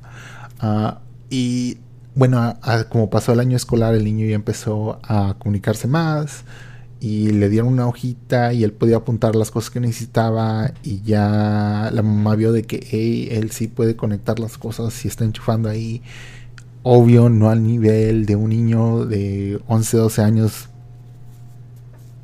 Ah, 0.62 1.02
y 1.30 1.80
bueno, 2.16 2.58
como 2.88 3.10
pasó 3.10 3.34
el 3.34 3.42
año 3.42 3.58
escolar, 3.58 3.94
el 3.94 4.06
niño 4.06 4.26
ya 4.26 4.36
empezó 4.36 5.02
a 5.04 5.36
comunicarse 5.38 5.90
más 5.90 6.46
y 7.02 7.32
le 7.32 7.50
dieron 7.50 7.74
una 7.74 7.86
hojita 7.86 8.54
y 8.54 8.64
él 8.64 8.72
podía 8.72 8.96
apuntar 8.96 9.36
las 9.36 9.52
cosas 9.52 9.70
que 9.70 9.82
necesitaba 9.82 10.72
y 10.82 11.02
ya 11.02 11.90
la 11.92 12.02
mamá 12.02 12.38
vio 12.38 12.54
de 12.54 12.64
que 12.64 13.28
él 13.38 13.52
sí 13.52 13.68
puede 13.68 13.98
conectar 13.98 14.40
las 14.40 14.58
cosas 14.58 14.94
si 14.94 15.10
está 15.10 15.26
enchufando 15.26 15.68
ahí. 15.68 16.02
Obvio, 16.84 17.28
no 17.28 17.50
al 17.50 17.64
nivel 17.64 18.26
de 18.26 18.38
un 18.38 18.52
niño 18.52 19.06
de 19.06 19.60
11, 19.68 19.98
12 19.98 20.22
años 20.22 20.70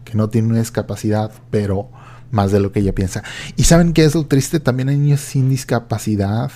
que 0.06 0.16
no 0.16 0.30
tiene 0.30 0.48
una 0.48 0.60
discapacidad, 0.60 1.34
pero 1.52 1.90
más 2.32 2.52
de 2.52 2.60
lo 2.60 2.72
que 2.72 2.80
ella 2.80 2.94
piensa. 2.94 3.24
Y 3.56 3.64
saben 3.64 3.94
que 3.94 4.04
es 4.04 4.16
lo 4.16 4.26
triste, 4.26 4.60
también 4.60 4.90
hay 4.90 4.98
niños 4.98 5.22
sin 5.22 5.50
discapacidad 5.50 6.52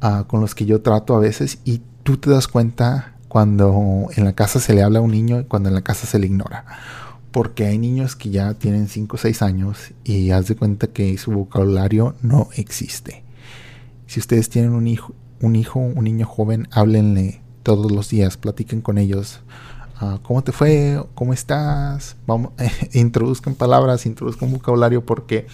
ah, 0.00 0.24
con 0.26 0.40
los 0.40 0.54
que 0.54 0.66
yo 0.66 0.80
trato 0.82 1.14
a 1.14 1.20
veces 1.20 1.58
y 1.64 1.82
tú 2.02 2.16
te 2.16 2.30
das 2.30 2.48
cuenta 2.48 3.14
cuando 3.28 4.08
en 4.14 4.24
la 4.24 4.34
casa 4.34 4.60
se 4.60 4.74
le 4.74 4.82
habla 4.82 4.98
a 4.98 5.02
un 5.02 5.10
niño 5.10 5.40
y 5.40 5.44
cuando 5.44 5.68
en 5.68 5.74
la 5.74 5.82
casa 5.82 6.06
se 6.06 6.18
le 6.18 6.26
ignora. 6.26 6.64
Porque 7.30 7.64
hay 7.64 7.78
niños 7.78 8.14
que 8.14 8.28
ya 8.28 8.52
tienen 8.54 8.88
5 8.88 9.16
o 9.16 9.18
6 9.18 9.40
años 9.40 9.78
y 10.04 10.30
haz 10.32 10.48
de 10.48 10.56
cuenta 10.56 10.88
que 10.88 11.16
su 11.16 11.30
vocabulario 11.30 12.14
no 12.20 12.48
existe. 12.56 13.24
Si 14.06 14.20
ustedes 14.20 14.50
tienen 14.50 14.72
un 14.72 14.86
hijo, 14.86 15.14
un 15.40 15.56
hijo, 15.56 15.80
un 15.80 16.04
niño 16.04 16.26
joven, 16.26 16.68
háblenle 16.72 17.40
todos 17.62 17.90
los 17.90 18.10
días, 18.10 18.36
platiquen 18.36 18.82
con 18.82 18.98
ellos, 18.98 19.40
Ah, 20.04 20.18
¿Cómo 20.24 20.42
te 20.42 20.50
fue? 20.50 21.00
¿Cómo 21.14 21.32
estás? 21.32 22.16
Vamos, 22.26 22.50
introduzcan 22.92 23.54
palabras, 23.54 24.04
introduzcan 24.04 24.50
vocabulario 24.50 25.06
porque 25.06 25.46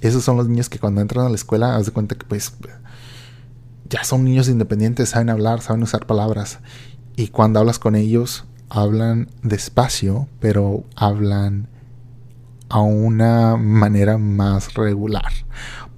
esos 0.00 0.24
son 0.24 0.36
los 0.36 0.48
niños 0.48 0.68
que 0.68 0.80
cuando 0.80 1.00
entran 1.00 1.24
a 1.24 1.28
la 1.28 1.36
escuela, 1.36 1.76
haz 1.76 1.86
de 1.86 1.92
cuenta 1.92 2.16
que 2.16 2.26
pues 2.26 2.52
ya 3.88 4.02
son 4.02 4.24
niños 4.24 4.48
independientes, 4.48 5.10
saben 5.10 5.30
hablar, 5.30 5.60
saben 5.60 5.84
usar 5.84 6.06
palabras. 6.06 6.58
Y 7.14 7.28
cuando 7.28 7.60
hablas 7.60 7.78
con 7.78 7.94
ellos, 7.94 8.46
hablan 8.68 9.28
despacio, 9.44 10.26
pero 10.40 10.82
hablan 10.96 11.68
a 12.70 12.80
una 12.80 13.56
manera 13.56 14.18
más 14.18 14.74
regular. 14.74 15.30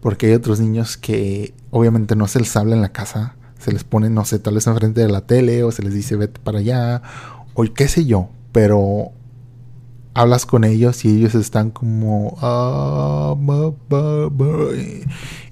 Porque 0.03 0.27
hay 0.27 0.35
otros 0.35 0.61
niños 0.61 0.99
que 0.99 1.55
obviamente 1.71 2.15
no 2.15 2.29
se 2.29 2.41
les 2.41 2.55
habla 2.59 2.77
en 2.77 2.83
la 2.83 2.93
casa, 2.93 3.37
se 3.59 3.73
les 3.73 3.85
pone, 3.85 4.11
no 4.11 4.27
sé, 4.27 4.39
tal 4.39 4.53
vez 4.53 4.67
enfrente 4.67 5.01
de 5.01 5.09
la 5.09 5.23
tele 5.23 5.65
o 5.65 5.73
se 5.73 5.83
les 5.83 5.95
dice 5.95 6.17
vete 6.17 6.39
para 6.41 6.59
allá 6.59 7.03
o 7.57 7.65
qué 7.75 7.89
sé 7.89 8.05
yo, 8.05 8.29
pero 8.53 9.13
hablas 10.17 10.47
con 10.47 10.65
ellos 10.65 11.05
y 11.05 11.17
ellos 11.17 11.35
están 11.35 11.71
como 11.71 12.37
ah, 12.41 13.35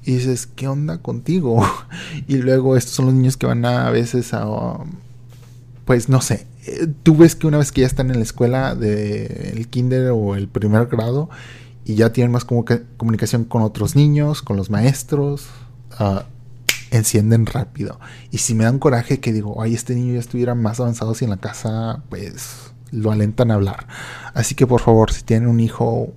y 0.02 0.12
dices 0.12 0.46
qué 0.46 0.68
onda 0.68 0.98
contigo 0.98 1.62
y 2.28 2.36
luego 2.36 2.76
estos 2.76 2.94
son 2.94 3.06
los 3.06 3.14
niños 3.14 3.36
que 3.36 3.46
van 3.46 3.64
a, 3.66 3.90
veces 3.90 4.32
a 4.32 4.78
pues 5.84 6.08
no 6.08 6.22
sé 6.22 6.46
eh, 6.66 6.86
tú 7.02 7.14
ves 7.14 7.36
que 7.36 7.46
una 7.46 7.58
vez 7.58 7.72
que 7.72 7.82
ya 7.82 7.86
están 7.86 8.10
en 8.10 8.16
la 8.16 8.22
escuela 8.22 8.74
del 8.74 9.68
kinder 9.68 10.12
o 10.12 10.34
el 10.34 10.48
primer 10.48 10.86
grado 10.86 11.28
y 11.84 11.96
ya 11.96 12.14
tienen 12.14 12.32
más 12.32 12.46
como 12.46 12.64
comunicación 12.96 13.44
con 13.44 13.60
otros 13.60 13.96
niños 13.96 14.40
con 14.40 14.56
los 14.56 14.70
maestros 14.70 15.46
uh, 16.00 16.20
encienden 16.96 17.46
rápido. 17.46 18.00
Y 18.30 18.38
si 18.38 18.54
me 18.54 18.64
dan 18.64 18.78
coraje 18.78 19.20
que 19.20 19.32
digo, 19.32 19.60
ay, 19.62 19.74
este 19.74 19.94
niño 19.94 20.14
ya 20.14 20.20
estuviera 20.20 20.54
más 20.54 20.80
avanzado 20.80 21.14
si 21.14 21.24
en 21.24 21.30
la 21.30 21.38
casa, 21.38 22.02
pues 22.08 22.72
lo 22.90 23.10
alentan 23.10 23.50
a 23.50 23.54
hablar. 23.54 23.86
Así 24.34 24.54
que 24.54 24.66
por 24.66 24.80
favor, 24.80 25.12
si 25.12 25.22
tienen 25.22 25.48
un 25.48 25.60
hijo, 25.60 26.12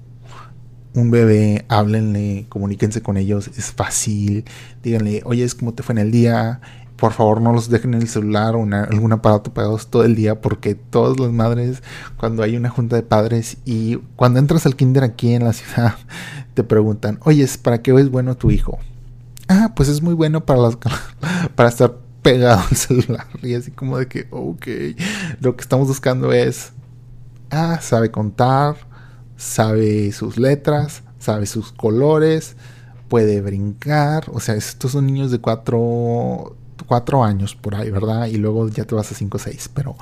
un 0.93 1.11
bebé, 1.11 1.65
háblenle, 1.69 2.45
comuníquense 2.49 3.01
con 3.01 3.17
ellos, 3.17 3.49
es 3.57 3.71
fácil. 3.71 4.45
Díganle, 4.83 5.21
oye, 5.25 5.43
es 5.43 5.55
como 5.55 5.73
te 5.73 5.83
fue 5.83 5.93
en 5.93 5.99
el 5.99 6.11
día. 6.11 6.61
Por 6.95 7.13
favor, 7.13 7.41
no 7.41 7.53
los 7.53 7.69
dejen 7.69 7.93
en 7.93 8.01
el 8.01 8.07
celular 8.07 8.55
o 8.55 8.63
en 8.63 8.73
algún 8.73 9.11
aparato 9.11 9.53
pegados 9.53 9.87
todo 9.87 10.03
el 10.03 10.15
día, 10.15 10.41
porque 10.41 10.73
todas 10.73 11.19
las 11.19 11.31
madres, 11.31 11.83
cuando 12.17 12.41
hay 12.41 12.57
una 12.57 12.69
junta 12.69 12.95
de 12.95 13.03
padres 13.03 13.57
y 13.65 13.97
cuando 14.15 14.39
entras 14.39 14.65
al 14.65 14.75
kinder 14.75 15.03
aquí 15.03 15.33
en 15.33 15.43
la 15.43 15.53
ciudad, 15.53 15.95
te 16.55 16.63
preguntan, 16.63 17.19
oye, 17.23 17.47
¿para 17.61 17.83
qué 17.83 17.91
es 17.91 18.09
bueno 18.09 18.35
tu 18.35 18.49
hijo? 18.49 18.79
Ah, 19.47 19.73
pues 19.75 19.89
es 19.89 20.01
muy 20.01 20.13
bueno 20.13 20.45
para, 20.45 20.61
las, 20.61 20.77
para 21.55 21.69
estar 21.69 21.97
pegado 22.21 22.61
al 22.69 22.75
celular. 22.75 23.27
Y 23.41 23.53
así 23.53 23.71
como 23.71 23.97
de 23.97 24.07
que, 24.07 24.27
ok, 24.31 24.67
lo 25.39 25.55
que 25.55 25.61
estamos 25.61 25.87
buscando 25.87 26.31
es, 26.33 26.71
ah, 27.51 27.79
sabe 27.81 28.11
contar, 28.11 28.75
sabe 29.37 30.11
sus 30.11 30.37
letras, 30.37 31.03
sabe 31.19 31.45
sus 31.45 31.71
colores, 31.71 32.55
puede 33.07 33.41
brincar. 33.41 34.25
O 34.33 34.39
sea, 34.39 34.55
estos 34.55 34.91
son 34.91 35.05
niños 35.05 35.31
de 35.31 35.39
cuatro, 35.39 36.55
cuatro 36.85 37.23
años 37.23 37.55
por 37.55 37.75
ahí, 37.75 37.89
¿verdad? 37.91 38.27
Y 38.27 38.37
luego 38.37 38.67
ya 38.69 38.85
te 38.85 38.95
vas 38.95 39.11
a 39.11 39.15
cinco 39.15 39.37
o 39.37 39.39
seis, 39.39 39.69
pero 39.73 39.95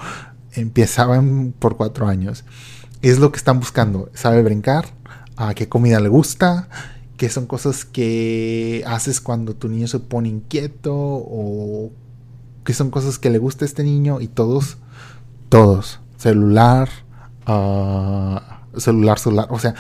empezaban 0.54 1.54
por 1.58 1.78
cuatro 1.78 2.08
años. 2.08 2.44
Es 3.02 3.20
lo 3.20 3.32
que 3.32 3.38
están 3.38 3.60
buscando. 3.60 4.10
Sabe 4.14 4.42
brincar, 4.42 4.86
a 5.38 5.54
qué 5.54 5.70
comida 5.70 6.00
le 6.00 6.10
gusta, 6.10 6.70
que 7.18 7.30
son 7.30 7.46
cosas 7.46 7.86
que 7.86 8.84
haces 8.88 9.22
cuando 9.22 9.56
tu 9.56 9.70
niño 9.70 9.88
se 9.88 10.00
pone 10.00 10.30
inquieto 10.30 10.94
o 10.96 11.92
que 12.64 12.74
son 12.74 12.90
cosas 12.90 13.20
que 13.20 13.30
le 13.30 13.38
gusta 13.38 13.64
a 13.64 13.68
este 13.68 13.84
niño 13.84 14.22
y 14.22 14.28
todos, 14.28 14.78
todos, 15.50 16.00
celular, 16.18 16.90
ah, 17.46 18.62
celular, 18.78 19.20
celular, 19.20 19.48
o 19.50 19.60
sea, 19.60 19.76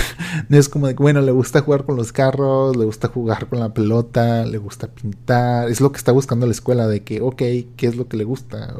no 0.48 0.58
es 0.58 0.68
como 0.68 0.86
de, 0.86 0.94
bueno, 0.94 1.22
le 1.22 1.32
gusta 1.32 1.62
jugar 1.62 1.84
con 1.84 1.96
los 1.96 2.12
carros, 2.12 2.76
le 2.76 2.84
gusta 2.84 3.08
jugar 3.08 3.48
con 3.48 3.58
la 3.58 3.74
pelota, 3.74 4.44
le 4.44 4.58
gusta 4.58 4.88
pintar, 4.88 5.68
es 5.68 5.80
lo 5.80 5.90
que 5.92 5.98
está 5.98 6.12
buscando 6.12 6.46
la 6.46 6.52
escuela 6.52 6.86
de 6.86 7.02
que, 7.02 7.20
ok, 7.20 7.36
¿qué 7.36 7.86
es 7.86 7.96
lo 7.96 8.06
que 8.06 8.16
le 8.16 8.24
gusta? 8.24 8.74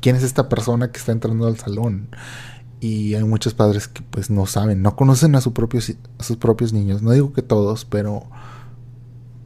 ¿Quién 0.00 0.16
es 0.16 0.22
esta 0.22 0.48
persona 0.48 0.90
que 0.90 0.98
está 0.98 1.12
entrando 1.12 1.46
al 1.46 1.58
salón? 1.58 2.08
Y 2.80 3.14
hay 3.14 3.24
muchos 3.24 3.52
padres 3.52 3.88
que 3.88 4.02
pues 4.02 4.30
no 4.30 4.46
saben, 4.46 4.80
no 4.80 4.96
conocen 4.96 5.34
a, 5.34 5.42
sus 5.42 5.52
propios, 5.52 5.92
sus 6.18 6.36
propios 6.38 6.72
niños. 6.72 7.02
No 7.02 7.10
digo 7.12 7.34
que 7.34 7.42
todos, 7.42 7.84
pero 7.84 8.26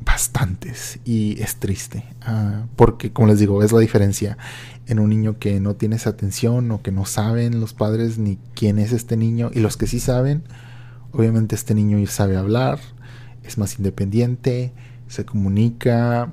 bastantes. 0.05 1.01
Y 1.05 1.43
es 1.43 1.57
triste. 1.57 2.05
Ah, 2.23 2.67
porque, 2.77 3.13
como 3.13 3.29
les 3.29 3.41
digo, 3.41 3.63
es 3.65 3.73
la 3.73 3.81
diferencia 3.81 4.39
en 4.87 5.01
un 5.01 5.11
niño 5.11 5.39
que 5.41 5.59
no 5.59 5.75
tiene 5.75 5.97
esa 5.97 6.11
atención 6.11 6.71
o 6.71 6.83
que 6.83 6.93
no 6.93 7.07
saben 7.07 7.61
los 7.61 7.75
padres 7.75 8.19
ni 8.19 8.39
quién 8.55 8.79
es 8.79 8.93
este 8.93 9.17
niño. 9.17 9.51
Y 9.53 9.59
los 9.59 9.77
que 9.77 9.89
sí 9.89 9.99
saben, 9.99 10.45
obviamente 11.11 11.57
este 11.57 11.75
niño 11.75 12.05
sabe 12.07 12.37
hablar, 12.37 12.79
es 13.43 13.59
más 13.59 13.79
independiente, 13.79 14.73
se 15.09 15.25
comunica. 15.25 16.33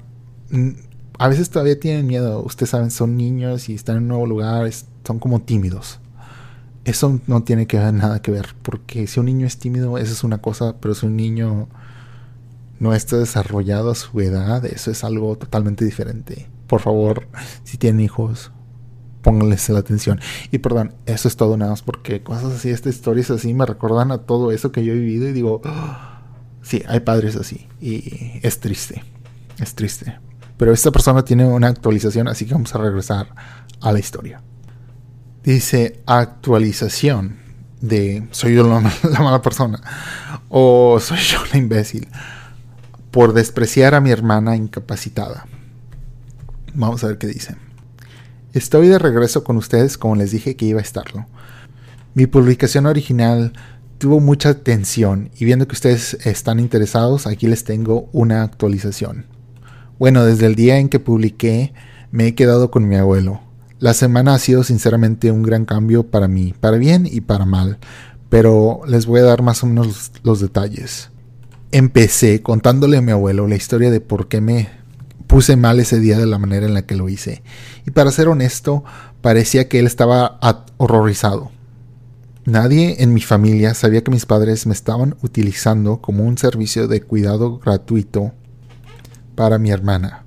A 1.17 1.27
veces 1.27 1.49
todavía 1.49 1.79
tienen 1.79 2.05
miedo. 2.05 2.43
Ustedes 2.43 2.69
saben, 2.69 2.91
son 2.91 3.17
niños 3.17 3.69
y 3.69 3.73
están 3.73 3.97
en 3.97 4.03
un 4.03 4.09
nuevo 4.09 4.27
lugar, 4.27 4.69
son 5.03 5.17
como 5.17 5.41
tímidos 5.41 5.99
eso 6.85 7.19
no 7.27 7.43
tiene 7.43 7.67
que 7.67 7.77
ver 7.77 7.93
nada 7.93 8.21
que 8.21 8.31
ver, 8.31 8.55
porque 8.61 9.07
si 9.07 9.19
un 9.19 9.27
niño 9.27 9.45
es 9.45 9.57
tímido, 9.57 9.97
eso 9.97 10.13
es 10.13 10.23
una 10.23 10.39
cosa, 10.39 10.77
pero 10.79 10.95
si 10.95 11.05
un 11.05 11.15
niño 11.15 11.67
no 12.79 12.93
está 12.95 13.17
desarrollado 13.17 13.91
a 13.91 13.95
su 13.95 14.19
edad, 14.21 14.65
eso 14.65 14.89
es 14.89 15.03
algo 15.03 15.37
totalmente 15.37 15.85
diferente. 15.85 16.49
Por 16.67 16.81
favor, 16.81 17.27
si 17.63 17.77
tienen 17.77 18.01
hijos, 18.01 18.51
pónganles 19.21 19.69
la 19.69 19.79
atención. 19.79 20.19
Y 20.51 20.57
perdón, 20.57 20.95
eso 21.05 21.27
es 21.27 21.35
todo 21.35 21.57
nada 21.57 21.71
más 21.71 21.83
porque 21.83 22.23
cosas 22.23 22.53
así, 22.53 22.69
estas 22.69 22.95
historias 22.95 23.29
así 23.29 23.53
me 23.53 23.65
recuerdan 23.65 24.11
a 24.11 24.19
todo 24.19 24.51
eso 24.51 24.71
que 24.71 24.83
yo 24.83 24.93
he 24.93 24.97
vivido 24.97 25.27
y 25.27 25.33
digo, 25.33 25.61
ah, 25.65 26.23
sí, 26.63 26.81
hay 26.87 27.01
padres 27.01 27.35
así 27.35 27.67
y 27.79 28.39
es 28.41 28.59
triste, 28.59 29.03
es 29.59 29.75
triste. 29.75 30.19
Pero 30.57 30.73
esta 30.73 30.91
persona 30.91 31.23
tiene 31.23 31.45
una 31.45 31.67
actualización, 31.67 32.27
así 32.27 32.45
que 32.45 32.53
vamos 32.53 32.73
a 32.75 32.77
regresar 32.77 33.27
a 33.79 33.91
la 33.91 33.99
historia. 33.99 34.41
Dice 35.43 35.99
actualización 36.05 37.39
de 37.81 38.27
soy 38.31 38.53
yo 38.53 38.67
la, 38.67 38.79
mala 39.19 39.41
persona 39.41 39.81
o 40.49 40.99
soy 40.99 41.17
yo 41.17 41.39
la 41.51 41.57
imbécil 41.57 42.07
por 43.09 43.33
despreciar 43.33 43.95
a 43.95 44.01
mi 44.01 44.11
hermana 44.11 44.55
incapacitada. 44.55 45.47
Vamos 46.75 47.03
a 47.03 47.07
ver 47.07 47.17
qué 47.17 47.27
dice. 47.27 47.55
Estoy 48.53 48.87
de 48.87 48.99
regreso 48.99 49.43
con 49.43 49.57
ustedes 49.57 49.97
como 49.97 50.15
les 50.15 50.31
dije 50.31 50.55
que 50.55 50.65
iba 50.65 50.79
a 50.79 50.83
estarlo. 50.83 51.25
Mi 52.13 52.27
publicación 52.27 52.85
original 52.85 53.53
tuvo 53.97 54.19
mucha 54.19 54.49
atención 54.49 55.31
y 55.37 55.45
viendo 55.45 55.67
que 55.67 55.73
ustedes 55.73 56.13
están 56.25 56.59
interesados, 56.59 57.25
aquí 57.25 57.47
les 57.47 57.63
tengo 57.63 58.09
una 58.11 58.43
actualización. 58.43 59.25
Bueno, 59.97 60.23
desde 60.23 60.45
el 60.45 60.55
día 60.55 60.77
en 60.77 60.89
que 60.89 60.99
publiqué, 60.99 61.73
me 62.11 62.27
he 62.27 62.35
quedado 62.35 62.71
con 62.71 62.87
mi 62.87 62.95
abuelo. 62.95 63.41
La 63.81 63.95
semana 63.95 64.35
ha 64.35 64.37
sido 64.37 64.63
sinceramente 64.63 65.31
un 65.31 65.41
gran 65.41 65.65
cambio 65.65 66.03
para 66.03 66.27
mí, 66.27 66.53
para 66.59 66.77
bien 66.77 67.09
y 67.11 67.21
para 67.21 67.45
mal, 67.45 67.79
pero 68.29 68.81
les 68.85 69.07
voy 69.07 69.21
a 69.21 69.23
dar 69.23 69.41
más 69.41 69.63
o 69.63 69.65
menos 69.65 70.11
los, 70.21 70.39
detalles. 70.39 71.09
Empecé 71.71 72.43
contándole 72.43 72.97
a 72.97 73.01
mi 73.01 73.11
abuelo 73.11 73.47
la 73.47 73.55
historia 73.55 73.89
de 73.89 73.99
por 73.99 74.27
qué 74.27 74.39
me 74.39 74.69
puse 75.25 75.55
mal 75.55 75.79
ese 75.79 75.99
día 75.99 76.19
de 76.19 76.27
la 76.27 76.37
manera 76.37 76.67
en 76.67 76.75
la 76.75 76.85
que 76.85 76.95
lo 76.95 77.09
hice. 77.09 77.41
Y 77.87 77.89
para 77.89 78.11
ser 78.11 78.27
honesto, 78.27 78.83
parecía 79.21 79.67
que 79.67 79.79
él 79.79 79.87
estaba 79.87 80.39
horrorizado. 80.77 81.49
Nadie 82.45 83.01
en 83.01 83.15
mi 83.15 83.21
familia 83.21 83.73
sabía 83.73 84.03
que 84.03 84.11
mis 84.11 84.27
padres 84.27 84.67
me 84.67 84.73
estaban 84.73 85.15
utilizando 85.23 86.01
como 86.01 86.23
un 86.23 86.37
servicio 86.37 86.87
de 86.87 87.01
cuidado 87.01 87.57
gratuito 87.57 88.31
para 89.33 89.57
mi 89.57 89.71
hermana. 89.71 90.23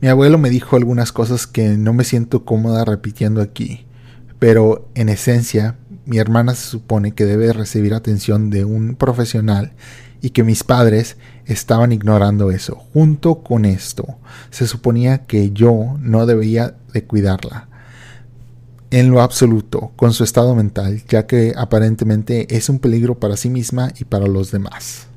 Mi 0.00 0.08
abuelo 0.08 0.38
me 0.38 0.48
dijo 0.48 0.76
algunas 0.76 1.12
cosas 1.12 1.46
que 1.46 1.76
no 1.76 1.92
me 1.92 2.04
siento 2.04 2.46
cómoda 2.46 2.86
repitiendo 2.86 3.42
aquí, 3.42 3.84
pero 4.38 4.88
en 4.94 5.10
esencia 5.10 5.76
mi 6.06 6.16
hermana 6.16 6.54
se 6.54 6.70
supone 6.70 7.12
que 7.12 7.26
debe 7.26 7.52
recibir 7.52 7.92
atención 7.92 8.48
de 8.48 8.64
un 8.64 8.94
profesional 8.94 9.72
y 10.22 10.30
que 10.30 10.42
mis 10.42 10.64
padres 10.64 11.18
estaban 11.44 11.92
ignorando 11.92 12.50
eso. 12.50 12.76
Junto 12.94 13.42
con 13.42 13.66
esto, 13.66 14.16
se 14.50 14.66
suponía 14.66 15.26
que 15.26 15.50
yo 15.50 15.98
no 16.00 16.24
debía 16.24 16.76
de 16.94 17.04
cuidarla 17.04 17.68
en 18.90 19.10
lo 19.10 19.20
absoluto 19.20 19.92
con 19.96 20.14
su 20.14 20.24
estado 20.24 20.54
mental, 20.54 21.02
ya 21.08 21.26
que 21.26 21.52
aparentemente 21.58 22.56
es 22.56 22.70
un 22.70 22.78
peligro 22.78 23.18
para 23.18 23.36
sí 23.36 23.50
misma 23.50 23.92
y 24.00 24.04
para 24.04 24.26
los 24.26 24.50
demás. 24.50 25.09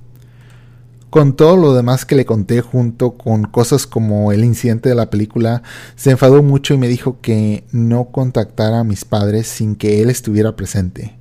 Con 1.13 1.36
todo 1.36 1.58
lo 1.58 1.75
demás 1.75 2.05
que 2.05 2.15
le 2.15 2.25
conté 2.25 2.62
junto 2.62 3.20
con 3.20 3.43
cosas 3.43 3.86
como 3.86 4.32
el 4.32 4.43
incidente 4.43 4.89
de 4.89 4.96
la 4.96 5.12
película, 5.12 5.62
se 5.96 6.10
enfadó 6.10 6.41
mucho 6.41 6.74
y 6.74 6.79
me 6.79 6.88
dijo 6.88 7.22
que 7.22 7.65
no 7.72 8.05
contactara 8.05 8.79
a 8.79 8.84
mis 8.84 9.05
padres 9.05 9.46
sin 9.46 9.75
que 9.75 10.01
él 10.01 10.10
estuviera 10.10 10.55
presente. 10.55 11.15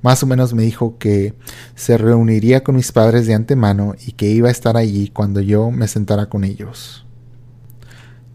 Más 0.00 0.22
o 0.22 0.26
menos 0.26 0.54
me 0.54 0.62
dijo 0.62 0.96
que 0.96 1.34
se 1.74 1.98
reuniría 1.98 2.64
con 2.64 2.76
mis 2.76 2.90
padres 2.90 3.26
de 3.26 3.34
antemano 3.34 3.94
y 4.06 4.12
que 4.12 4.30
iba 4.30 4.48
a 4.48 4.50
estar 4.50 4.78
allí 4.78 5.10
cuando 5.10 5.42
yo 5.42 5.70
me 5.70 5.88
sentara 5.88 6.30
con 6.30 6.44
ellos. 6.44 7.04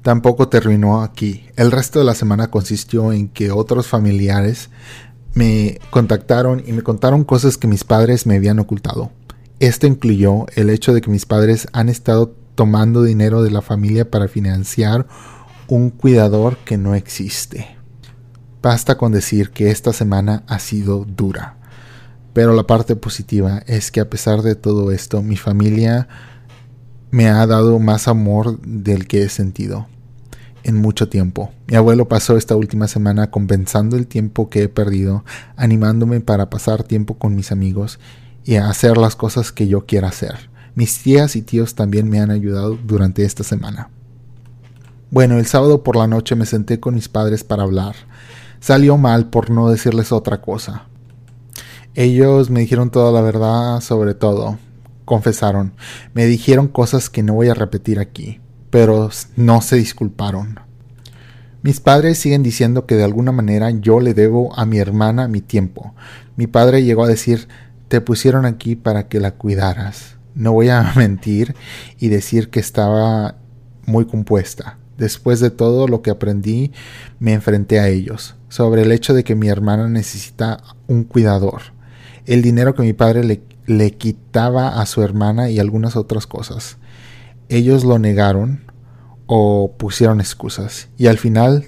Tampoco 0.04 0.48
terminó 0.48 1.02
aquí. 1.02 1.48
El 1.56 1.72
resto 1.72 1.98
de 1.98 2.06
la 2.06 2.14
semana 2.14 2.52
consistió 2.52 3.12
en 3.14 3.30
que 3.30 3.50
otros 3.50 3.88
familiares 3.88 4.70
me 5.34 5.80
contactaron 5.90 6.62
y 6.68 6.72
me 6.72 6.84
contaron 6.84 7.24
cosas 7.24 7.58
que 7.58 7.66
mis 7.66 7.84
padres 7.84 8.28
me 8.28 8.36
habían 8.36 8.60
ocultado. 8.60 9.10
Esto 9.60 9.88
incluyó 9.88 10.46
el 10.56 10.70
hecho 10.70 10.94
de 10.94 11.02
que 11.02 11.12
mis 11.12 11.26
padres 11.26 11.68
han 11.74 11.90
estado 11.90 12.34
tomando 12.56 13.04
dinero 13.04 13.44
de 13.44 13.52
la 13.52 13.62
familia 13.62 14.10
para 14.10 14.30
financiar 14.30 15.06
un 15.68 15.90
cuidador 15.90 16.58
que 16.60 16.78
no 16.78 16.96
existe. 16.96 17.68
Basta 18.62 18.98
con 18.98 19.12
decir 19.12 19.50
que 19.50 19.70
esta 19.70 19.92
semana 19.92 20.44
ha 20.48 20.60
sido 20.60 21.04
dura. 21.04 21.58
Pero 22.32 22.54
la 22.54 22.68
parte 22.68 22.96
positiva 22.96 23.62
es 23.68 23.92
que 23.92 24.00
a 24.00 24.10
pesar 24.10 24.44
de 24.44 24.56
todo 24.56 24.94
esto, 24.94 25.22
mi 25.22 25.36
familia 25.36 26.08
me 27.12 27.28
ha 27.28 27.46
dado 27.46 27.80
más 27.80 28.08
amor 28.08 28.62
del 28.62 29.08
que 29.08 29.24
he 29.24 29.30
sentido 29.30 29.88
en 30.64 30.78
mucho 30.78 31.10
tiempo. 31.10 31.52
Mi 31.68 31.76
abuelo 31.76 32.08
pasó 32.08 32.38
esta 32.38 32.56
última 32.56 32.88
semana 32.88 33.30
compensando 33.30 33.98
el 33.98 34.08
tiempo 34.08 34.50
que 34.50 34.64
he 34.64 34.70
perdido, 34.70 35.26
animándome 35.58 36.22
para 36.22 36.50
pasar 36.50 36.84
tiempo 36.84 37.18
con 37.18 37.36
mis 37.36 37.52
amigos 37.52 38.00
y 38.44 38.56
a 38.56 38.70
hacer 38.70 38.98
las 38.98 39.16
cosas 39.16 39.52
que 39.52 39.68
yo 39.68 39.86
quiera 39.86 40.10
hacer. 40.10 40.50
Mis 40.76 41.02
tías 41.04 41.36
y 41.36 41.42
tíos 41.42 41.76
también 41.76 42.10
me 42.10 42.20
han 42.20 42.32
ayudado 42.32 42.78
durante 42.84 43.26
esta 43.26 43.44
semana. 43.44 43.90
Bueno, 45.12 45.38
el 45.38 45.46
sábado 45.46 45.84
por 45.84 45.96
la 45.96 46.08
noche 46.08 46.36
me 46.36 46.46
senté 46.46 46.80
con 46.80 46.94
mis 46.94 47.10
padres 47.10 47.44
para 47.44 47.64
hablar. 47.64 47.96
Salió 48.60 48.98
mal 48.98 49.30
por 49.30 49.50
no 49.50 49.70
decirles 49.70 50.12
otra 50.12 50.42
cosa. 50.42 50.86
Ellos 51.96 52.50
me 52.50 52.60
dijeron 52.60 52.92
toda 52.92 53.12
la 53.12 53.22
verdad 53.22 53.82
sobre 53.82 54.14
todo, 54.14 54.60
confesaron. 55.06 55.74
Me 56.14 56.28
dijeron 56.28 56.68
cosas 56.68 57.10
que 57.10 57.24
no 57.24 57.34
voy 57.34 57.50
a 57.50 57.56
repetir 57.56 58.00
aquí, 58.00 58.40
pero 58.70 59.10
no 59.36 59.62
se 59.62 59.78
disculparon. 59.78 60.60
Mis 61.62 61.82
padres 61.82 62.18
siguen 62.20 62.42
diciendo 62.42 62.86
que 62.86 62.96
de 62.96 63.04
alguna 63.04 63.34
manera 63.34 63.70
yo 63.72 64.00
le 64.00 64.14
debo 64.14 64.58
a 64.58 64.66
mi 64.66 64.78
hermana 64.78 65.28
mi 65.28 65.42
tiempo. 65.42 65.94
Mi 66.38 66.48
padre 66.48 66.84
llegó 66.84 67.04
a 67.04 67.08
decir 67.10 67.50
te 67.90 68.00
pusieron 68.00 68.46
aquí 68.46 68.76
para 68.76 69.10
que 69.10 69.20
la 69.20 69.32
cuidaras. 69.32 70.16
No 70.36 70.54
voy 70.54 70.70
a 70.70 70.94
mentir 70.96 71.56
y 72.00 72.08
decir 72.08 72.50
que 72.50 72.62
estaba 72.62 73.36
muy 73.86 74.06
compuesta. 74.06 74.78
Después 74.98 75.40
de 75.40 75.50
todo 75.50 75.88
lo 75.88 76.02
que 76.02 76.12
aprendí, 76.12 76.72
me 77.20 77.34
enfrenté 77.34 77.80
a 77.80 77.88
ellos, 77.88 78.36
sobre 78.50 78.84
el 78.84 78.92
hecho 78.92 79.14
de 79.14 79.24
que 79.24 79.36
mi 79.36 79.48
hermana 79.48 79.88
necesita 79.88 80.62
un 80.88 81.06
cuidador, 81.06 81.62
el 82.26 82.42
dinero 82.42 82.76
que 82.76 82.84
mi 82.84 82.94
padre 82.94 83.24
le, 83.66 83.92
quitaba 83.92 84.82
a 84.82 84.86
su 84.86 85.02
hermana 85.02 85.50
y 85.50 85.60
algunas 85.60 85.96
otras 85.96 86.28
cosas. 86.28 86.78
Ellos 87.48 87.86
lo 87.86 87.98
negaron 87.98 88.72
o 89.26 89.74
pusieron 89.78 90.20
excusas 90.20 90.90
y 90.98 91.08
al 91.08 91.18
final 91.18 91.68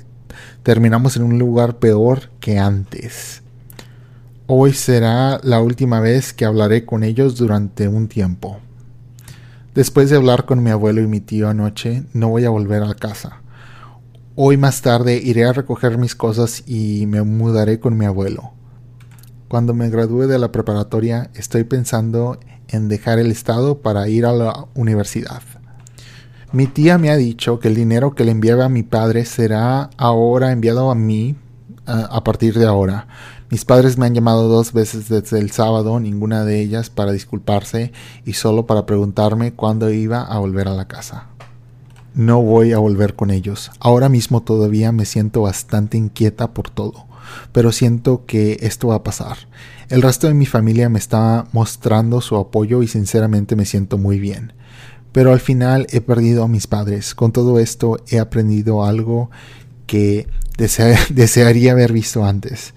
terminamos 0.64 1.16
en 1.16 1.24
un 1.24 1.40
lugar 1.40 1.80
peor 1.80 2.32
que 2.42 2.60
antes. 2.60 3.41
Hoy 4.54 4.74
será 4.74 5.40
la 5.44 5.62
última 5.62 6.02
vez 6.02 6.34
que 6.34 6.44
hablaré 6.44 6.86
con 6.86 7.06
ellos 7.06 7.38
durante 7.38 7.88
un 7.88 8.10
tiempo. 8.10 8.60
Después 9.74 10.10
de 10.10 10.18
hablar 10.18 10.44
con 10.44 10.62
mi 10.62 10.72
abuelo 10.72 11.00
y 11.02 11.08
mi 11.08 11.22
tío 11.22 11.48
anoche, 11.48 12.04
no 12.12 12.28
voy 12.28 12.44
a 12.44 12.50
volver 12.50 12.84
a 12.84 12.94
casa. 12.94 13.44
Hoy 14.36 14.58
más 14.58 14.82
tarde 14.82 15.22
iré 15.24 15.46
a 15.46 15.54
recoger 15.54 15.98
mis 15.98 16.16
cosas 16.16 16.64
y 16.68 17.06
me 17.08 17.22
mudaré 17.22 17.80
con 17.80 17.98
mi 17.98 18.04
abuelo. 18.04 18.52
Cuando 19.48 19.74
me 19.74 19.90
gradúe 19.90 20.28
de 20.28 20.38
la 20.38 20.52
preparatoria, 20.52 21.30
estoy 21.34 21.64
pensando 21.64 22.38
en 22.68 22.90
dejar 22.90 23.20
el 23.20 23.32
estado 23.32 23.78
para 23.82 24.10
ir 24.10 24.26
a 24.26 24.34
la 24.34 24.66
universidad. 24.76 25.44
Mi 26.52 26.68
tía 26.68 26.98
me 26.98 27.10
ha 27.10 27.16
dicho 27.16 27.60
que 27.60 27.70
el 27.70 27.76
dinero 27.76 28.16
que 28.16 28.26
le 28.26 28.32
enviaba 28.32 28.66
a 28.66 28.70
mi 28.70 28.84
padre 28.84 29.24
será 29.24 29.92
ahora 29.96 30.52
enviado 30.52 30.92
a 30.92 30.96
mí 30.96 31.38
a 31.86 32.24
partir 32.26 32.60
de 32.60 32.66
ahora. 32.66 33.08
Mis 33.52 33.66
padres 33.66 33.98
me 33.98 34.06
han 34.06 34.16
llamado 34.16 34.48
dos 34.48 34.72
veces 34.72 35.10
desde 35.10 35.38
el 35.38 35.52
sábado, 35.52 36.00
ninguna 36.00 36.46
de 36.46 36.62
ellas 36.62 36.90
para 36.90 37.12
disculparse 37.12 37.92
y 38.26 38.32
solo 38.32 38.66
para 38.66 38.86
preguntarme 38.86 39.52
cuándo 39.52 39.92
iba 39.92 40.22
a 40.22 40.40
volver 40.40 40.70
a 40.70 40.74
la 40.74 40.88
casa. 40.88 41.28
No 42.16 42.42
voy 42.42 42.72
a 42.72 42.78
volver 42.78 43.14
con 43.14 43.30
ellos. 43.30 43.70
Ahora 43.82 44.08
mismo 44.08 44.42
todavía 44.42 44.94
me 44.94 45.06
siento 45.06 45.42
bastante 45.42 45.98
inquieta 45.98 46.54
por 46.54 46.70
todo, 46.70 47.08
pero 47.52 47.74
siento 47.74 48.26
que 48.26 48.58
esto 48.62 48.88
va 48.88 48.96
a 48.96 49.04
pasar. 49.04 49.38
El 49.90 50.02
resto 50.02 50.28
de 50.28 50.34
mi 50.34 50.46
familia 50.46 50.88
me 50.88 51.00
está 51.00 51.46
mostrando 51.52 52.22
su 52.22 52.38
apoyo 52.38 52.82
y 52.84 52.88
sinceramente 52.88 53.58
me 53.58 53.66
siento 53.66 53.98
muy 53.98 54.18
bien. 54.18 54.54
Pero 55.12 55.34
al 55.34 55.42
final 55.42 55.88
he 55.90 56.00
perdido 56.00 56.46
a 56.46 56.48
mis 56.48 56.68
padres. 56.68 57.14
Con 57.16 57.34
todo 57.34 57.60
esto 57.60 57.98
he 58.08 58.18
aprendido 58.18 58.86
algo 58.86 59.30
que 59.88 60.30
desearía 61.10 61.74
haber 61.74 61.92
visto 61.92 62.24
antes. 62.24 62.74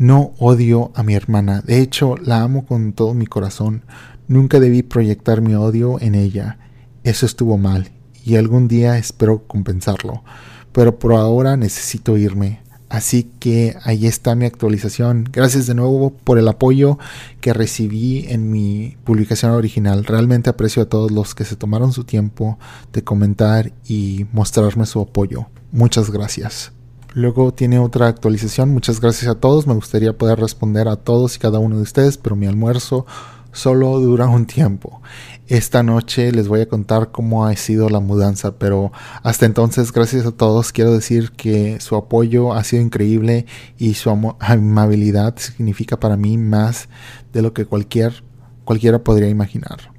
No 0.00 0.32
odio 0.38 0.92
a 0.94 1.02
mi 1.02 1.12
hermana, 1.14 1.60
de 1.60 1.82
hecho 1.82 2.16
la 2.16 2.40
amo 2.40 2.64
con 2.64 2.94
todo 2.94 3.12
mi 3.12 3.26
corazón. 3.26 3.84
Nunca 4.28 4.58
debí 4.58 4.82
proyectar 4.82 5.42
mi 5.42 5.54
odio 5.54 6.00
en 6.00 6.14
ella. 6.14 6.58
Eso 7.04 7.26
estuvo 7.26 7.58
mal 7.58 7.90
y 8.24 8.36
algún 8.36 8.66
día 8.66 8.96
espero 8.96 9.46
compensarlo. 9.46 10.24
Pero 10.72 10.98
por 10.98 11.12
ahora 11.12 11.58
necesito 11.58 12.16
irme. 12.16 12.62
Así 12.88 13.24
que 13.40 13.76
ahí 13.84 14.06
está 14.06 14.34
mi 14.34 14.46
actualización. 14.46 15.28
Gracias 15.30 15.66
de 15.66 15.74
nuevo 15.74 16.14
por 16.24 16.38
el 16.38 16.48
apoyo 16.48 16.98
que 17.42 17.52
recibí 17.52 18.24
en 18.26 18.50
mi 18.50 18.96
publicación 19.04 19.52
original. 19.52 20.06
Realmente 20.06 20.48
aprecio 20.48 20.82
a 20.82 20.88
todos 20.88 21.10
los 21.10 21.34
que 21.34 21.44
se 21.44 21.56
tomaron 21.56 21.92
su 21.92 22.04
tiempo 22.04 22.58
de 22.94 23.04
comentar 23.04 23.74
y 23.86 24.24
mostrarme 24.32 24.86
su 24.86 25.02
apoyo. 25.02 25.48
Muchas 25.72 26.10
gracias. 26.10 26.72
Luego 27.12 27.52
tiene 27.52 27.78
otra 27.78 28.06
actualización. 28.06 28.70
Muchas 28.70 29.00
gracias 29.00 29.30
a 29.30 29.40
todos. 29.40 29.66
Me 29.66 29.74
gustaría 29.74 30.16
poder 30.16 30.38
responder 30.38 30.88
a 30.88 30.96
todos 30.96 31.36
y 31.36 31.38
cada 31.38 31.58
uno 31.58 31.76
de 31.76 31.82
ustedes, 31.82 32.18
pero 32.18 32.36
mi 32.36 32.46
almuerzo 32.46 33.04
solo 33.52 33.98
dura 33.98 34.28
un 34.28 34.46
tiempo. 34.46 35.02
Esta 35.48 35.82
noche 35.82 36.30
les 36.30 36.46
voy 36.46 36.60
a 36.60 36.68
contar 36.68 37.10
cómo 37.10 37.44
ha 37.44 37.56
sido 37.56 37.88
la 37.88 37.98
mudanza, 37.98 38.58
pero 38.58 38.92
hasta 39.24 39.46
entonces, 39.46 39.92
gracias 39.92 40.24
a 40.24 40.30
todos. 40.30 40.70
Quiero 40.70 40.92
decir 40.92 41.32
que 41.32 41.80
su 41.80 41.96
apoyo 41.96 42.52
ha 42.52 42.62
sido 42.62 42.82
increíble 42.82 43.46
y 43.76 43.94
su 43.94 44.10
amabilidad 44.38 45.36
significa 45.36 45.98
para 45.98 46.16
mí 46.16 46.38
más 46.38 46.88
de 47.32 47.42
lo 47.42 47.52
que 47.52 47.64
cualquier, 47.64 48.22
cualquiera 48.64 49.02
podría 49.02 49.28
imaginar. 49.28 49.89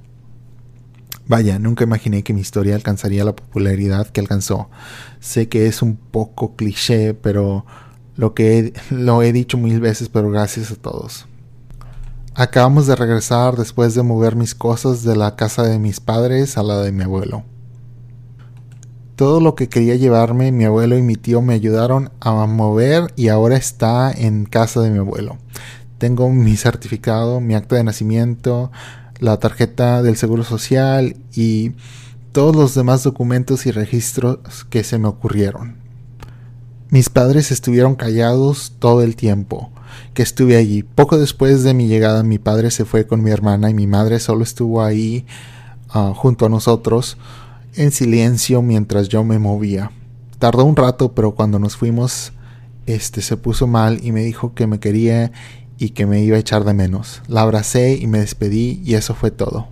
Vaya, 1.27 1.59
nunca 1.59 1.83
imaginé 1.83 2.23
que 2.23 2.33
mi 2.33 2.41
historia 2.41 2.75
alcanzaría 2.75 3.23
la 3.23 3.35
popularidad 3.35 4.07
que 4.07 4.19
alcanzó. 4.19 4.69
Sé 5.19 5.47
que 5.47 5.67
es 5.67 5.81
un 5.81 5.95
poco 5.95 6.55
cliché, 6.55 7.13
pero 7.13 7.65
lo 8.15 8.33
que 8.33 8.73
lo 8.89 9.23
he 9.23 9.31
dicho 9.31 9.57
mil 9.57 9.79
veces, 9.79 10.09
pero 10.09 10.29
gracias 10.29 10.71
a 10.71 10.75
todos. 10.75 11.27
Acabamos 12.33 12.87
de 12.87 12.95
regresar 12.95 13.55
después 13.55 13.93
de 13.93 14.03
mover 14.03 14.35
mis 14.35 14.55
cosas 14.55 15.03
de 15.03 15.15
la 15.15 15.35
casa 15.35 15.63
de 15.63 15.79
mis 15.79 15.99
padres 15.99 16.57
a 16.57 16.63
la 16.63 16.79
de 16.81 16.91
mi 16.91 17.03
abuelo. 17.03 17.43
todo 19.21 19.39
lo 19.39 19.53
que 19.53 19.69
quería 19.69 19.95
llevarme, 19.95 20.51
mi 20.51 20.65
abuelo 20.65 20.97
y 20.97 21.03
mi 21.03 21.15
tío 21.15 21.43
me 21.43 21.53
ayudaron 21.53 22.09
a 22.21 22.47
mover 22.47 23.13
y 23.15 23.27
ahora 23.27 23.55
está 23.55 24.11
en 24.11 24.45
casa 24.45 24.81
de 24.81 24.89
mi 24.89 24.97
abuelo. 24.97 25.37
Tengo 25.99 26.27
mi 26.31 26.57
certificado, 26.57 27.39
mi 27.39 27.53
acta 27.53 27.75
de 27.75 27.83
nacimiento, 27.83 28.71
la 29.21 29.37
tarjeta 29.37 30.01
del 30.01 30.17
Seguro 30.17 30.43
Social 30.43 31.15
y 31.33 31.73
todos 32.31 32.55
los 32.55 32.73
demás 32.73 33.03
documentos 33.03 33.67
y 33.67 33.71
registros 33.71 34.39
que 34.69 34.83
se 34.83 34.97
me 34.97 35.07
ocurrieron. 35.07 35.75
Mis 36.89 37.09
padres 37.09 37.51
estuvieron 37.51 37.95
callados 37.95 38.73
todo 38.79 39.03
el 39.03 39.15
tiempo 39.15 39.69
que 40.15 40.23
estuve 40.23 40.57
allí. 40.57 40.81
Poco 40.81 41.19
después 41.19 41.63
de 41.63 41.75
mi 41.75 41.87
llegada 41.87 42.23
mi 42.23 42.39
padre 42.39 42.71
se 42.71 42.83
fue 42.83 43.05
con 43.05 43.23
mi 43.23 43.29
hermana 43.29 43.69
y 43.69 43.75
mi 43.75 43.85
madre 43.85 44.19
solo 44.19 44.43
estuvo 44.43 44.81
ahí 44.81 45.25
ah, 45.89 46.13
junto 46.15 46.47
a 46.47 46.49
nosotros 46.49 47.17
en 47.75 47.91
silencio 47.91 48.63
mientras 48.63 49.07
yo 49.07 49.23
me 49.23 49.37
movía. 49.37 49.91
Tardó 50.39 50.65
un 50.65 50.75
rato, 50.75 51.13
pero 51.13 51.35
cuando 51.35 51.59
nos 51.59 51.77
fuimos, 51.77 52.33
este 52.87 53.21
se 53.21 53.37
puso 53.37 53.67
mal 53.67 53.99
y 54.03 54.11
me 54.11 54.23
dijo 54.23 54.55
que 54.55 54.65
me 54.65 54.79
quería 54.79 55.31
y 55.81 55.89
que 55.89 56.05
me 56.05 56.21
iba 56.21 56.37
a 56.37 56.39
echar 56.39 56.63
de 56.63 56.75
menos. 56.75 57.23
La 57.27 57.41
abracé 57.41 57.95
y 57.95 58.05
me 58.05 58.19
despedí 58.19 58.83
y 58.85 58.93
eso 58.93 59.15
fue 59.15 59.31
todo. 59.31 59.67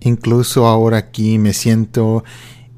Incluso 0.00 0.66
ahora 0.66 0.96
aquí 0.96 1.36
me 1.36 1.52
siento 1.52 2.24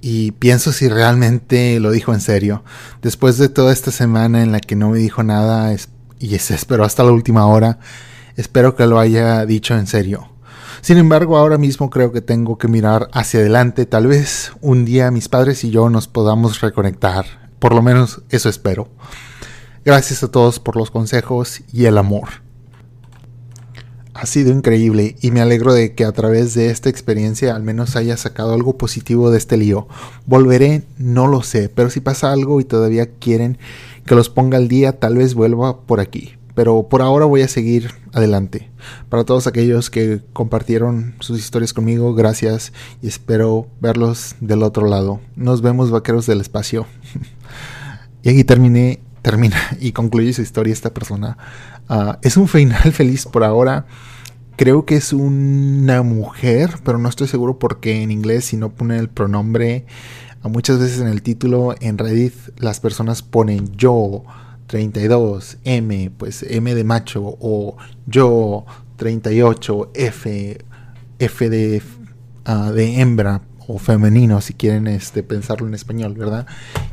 y 0.01 0.33
pienso 0.33 0.73
si 0.73 0.89
realmente 0.89 1.79
lo 1.79 1.93
dijo 1.93 2.13
en 2.13 2.21
serio. 2.21 2.65
Después 3.03 3.39
de 3.39 3.49
toda 3.49 3.73
esta 3.73 3.93
semana 3.93 4.43
en 4.43 4.51
la 4.51 4.59
que 4.59 4.75
no 4.75 4.91
me 4.91 4.99
dijo 4.99 5.23
nada 5.23 5.73
y 6.19 6.39
se 6.41 6.55
esperó 6.57 6.83
hasta 6.83 7.05
la 7.05 7.13
última 7.13 7.47
hora, 7.47 7.79
espero 8.35 8.75
que 8.75 8.87
lo 8.87 8.99
haya 8.99 9.47
dicho 9.47 9.77
en 9.79 9.87
serio. 9.87 10.29
Sin 10.81 10.99
embargo, 10.99 11.37
ahora 11.37 11.57
mismo 11.57 11.89
creo 11.89 12.11
que 12.11 12.21
tengo 12.21 12.59
que 12.59 12.67
mirar 12.67 13.09
hacia 13.13 13.39
adelante. 13.39 13.87
Tal 13.87 14.09
vez 14.09 14.51
un 14.61 14.85
día 14.85 15.13
mis 15.13 15.29
padres 15.29 15.63
y 15.63 15.71
yo 15.71 15.89
nos 15.89 16.09
podamos 16.09 16.61
reconectar. 16.63 17.27
Por 17.61 17.77
lo 17.77 17.81
menos 17.81 18.23
eso 18.29 18.49
espero. 18.49 18.89
Gracias 19.85 20.23
a 20.23 20.31
todos 20.31 20.61
por 20.61 20.77
los 20.77 20.91
consejos 20.91 21.63
y 21.73 21.87
el 21.87 21.99
amor. 21.99 22.29
Ha 24.13 24.27
sido 24.27 24.53
increíble 24.53 25.17
y 25.23 25.31
me 25.31 25.41
alegro 25.41 25.73
de 25.73 25.95
que 25.95 26.05
a 26.05 26.13
través 26.13 26.53
de 26.55 26.71
esta 26.71 26.91
experiencia 26.91 27.57
al 27.57 27.63
menos 27.63 27.97
haya 27.97 28.17
sacado 28.17 28.53
algo 28.53 28.77
positivo 28.77 29.31
de 29.31 29.39
este 29.39 29.57
lío. 29.57 29.89
Volveré, 30.27 30.83
no 30.99 31.27
lo 31.27 31.43
sé, 31.43 31.69
pero 31.69 31.89
si 31.89 32.01
pasa 32.01 32.31
algo 32.31 32.61
y 32.61 32.65
todavía 32.65 33.07
quieren 33.07 33.59
que 34.05 34.15
los 34.15 34.29
ponga 34.29 34.59
al 34.59 34.69
día, 34.69 34.99
tal 34.99 35.17
vez 35.17 35.35
vuelva 35.35 35.81
por 35.83 36.01
aquí 36.01 36.35
pero 36.55 36.89
por 36.89 37.01
ahora 37.01 37.25
voy 37.25 37.41
a 37.41 37.49
seguir 37.49 37.91
adelante. 38.13 38.71
Para 39.09 39.25
todos 39.25 39.47
aquellos 39.47 39.89
que 39.89 40.21
compartieron 40.35 41.15
sus 41.21 41.39
historias 41.39 41.73
conmigo, 41.73 42.15
gracias 42.15 42.75
y 43.01 43.09
espero 43.09 43.67
verlos 43.81 44.35
del 44.41 44.63
otro 44.63 44.87
lado. 44.87 45.21
Nos 45.37 45.63
vemos 45.63 45.91
vaqueros 45.91 46.27
del 46.27 46.43
espacio. 46.43 46.87
y 48.23 48.29
aquí 48.29 48.45
terminé, 48.45 49.01
termina 49.23 49.57
y 49.81 49.93
concluye 49.93 50.33
su 50.33 50.43
historia 50.43 50.73
esta 50.73 50.95
persona. 50.95 51.37
Ah, 51.89 52.19
es 52.23 52.37
un 52.37 52.49
final 52.49 52.93
feliz 52.93 53.27
por 53.27 53.45
ahora. 53.45 53.87
Creo 54.57 54.85
que 54.85 54.97
es 54.97 55.13
una 55.13 56.03
mujer, 56.03 56.75
pero 56.85 56.99
no 56.99 57.09
estoy 57.09 57.29
seguro 57.29 57.59
porque 57.59 58.03
en 58.03 58.11
inglés 58.11 58.45
si 58.45 58.57
no 58.57 58.71
pone 58.71 58.99
el 58.99 59.09
pronombre, 59.09 59.87
muchas 60.43 60.79
veces 60.79 61.01
en 61.01 61.09
el 61.09 61.23
título 61.23 61.75
en 61.81 61.97
Reddit 61.97 62.35
las 62.59 62.81
personas 62.81 63.23
ponen 63.23 63.75
yo 63.77 64.25
32, 64.67 65.59
M, 65.65 66.13
pues 66.17 66.45
M 66.49 66.75
de 66.75 66.85
macho, 66.85 67.37
o 67.41 67.77
yo 68.07 68.67
38, 68.97 69.93
F, 69.95 70.59
F 71.19 71.51
de, 71.51 71.83
uh, 72.47 72.71
de 72.71 73.01
hembra 73.01 73.43
o 73.73 73.79
femenino, 73.79 74.41
si 74.41 74.55
quieren 74.55 74.89
este, 74.89 75.23
pensarlo 75.23 75.69
en 75.69 75.75
español, 75.75 76.15
¿verdad? 76.15 76.47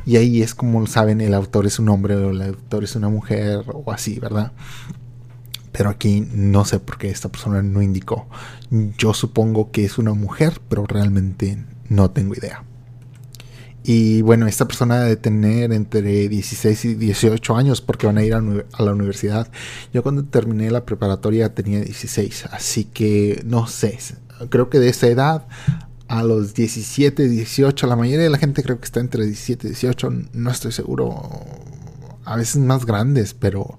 Y 0.06 0.16
ahí 0.16 0.42
es 0.42 0.54
como 0.54 0.86
saben, 0.86 1.20
el 1.20 1.34
autor 1.34 1.66
es 1.66 1.80
un 1.80 1.88
hombre 1.88 2.14
o 2.14 2.30
el 2.30 2.40
autor 2.40 2.84
es 2.84 2.94
una 2.94 3.08
mujer 3.08 3.64
o 3.66 3.90
así, 3.90 4.20
¿verdad? 4.20 4.52
Pero 5.72 5.90
aquí 5.90 6.26
no 6.32 6.64
sé 6.64 6.78
por 6.78 6.96
qué 6.96 7.10
esta 7.10 7.30
persona 7.30 7.62
no 7.62 7.82
indicó. 7.82 8.28
Yo 8.96 9.12
supongo 9.12 9.72
que 9.72 9.84
es 9.84 9.98
una 9.98 10.14
mujer, 10.14 10.60
pero 10.68 10.86
realmente 10.86 11.64
no 11.88 12.12
tengo 12.12 12.34
idea. 12.34 12.62
Y 13.82 14.22
bueno, 14.22 14.46
esta 14.46 14.66
persona 14.66 15.00
debe 15.00 15.16
tener 15.16 15.72
entre 15.72 16.28
16 16.28 16.84
y 16.84 16.94
18 16.94 17.56
años 17.56 17.80
porque 17.80 18.06
van 18.06 18.18
a 18.18 18.22
ir 18.22 18.34
a, 18.34 18.40
la 18.40 18.92
universidad. 18.92 19.50
Yo 19.92 20.02
cuando 20.04 20.24
terminé 20.24 20.70
la 20.70 20.84
preparatoria 20.84 21.54
tenía 21.54 21.80
16, 21.80 22.46
así 22.52 22.84
que 22.84 23.42
no 23.46 23.66
sé, 23.66 23.98
creo 24.48 24.68
que 24.70 24.78
de 24.78 24.90
esa 24.90 25.08
edad 25.08 25.48
a 26.08 26.22
los 26.22 26.54
17, 26.54 27.28
18, 27.28 27.86
la 27.86 27.96
mayoría 27.96 28.24
de 28.24 28.30
la 28.30 28.38
gente 28.38 28.62
creo 28.62 28.78
que 28.78 28.86
está 28.86 29.00
entre 29.00 29.24
17 29.24 29.66
y 29.66 29.70
18, 29.70 30.12
no 30.32 30.50
estoy 30.50 30.72
seguro, 30.72 31.30
a 32.24 32.36
veces 32.36 32.56
más 32.56 32.86
grandes, 32.86 33.34
pero 33.34 33.78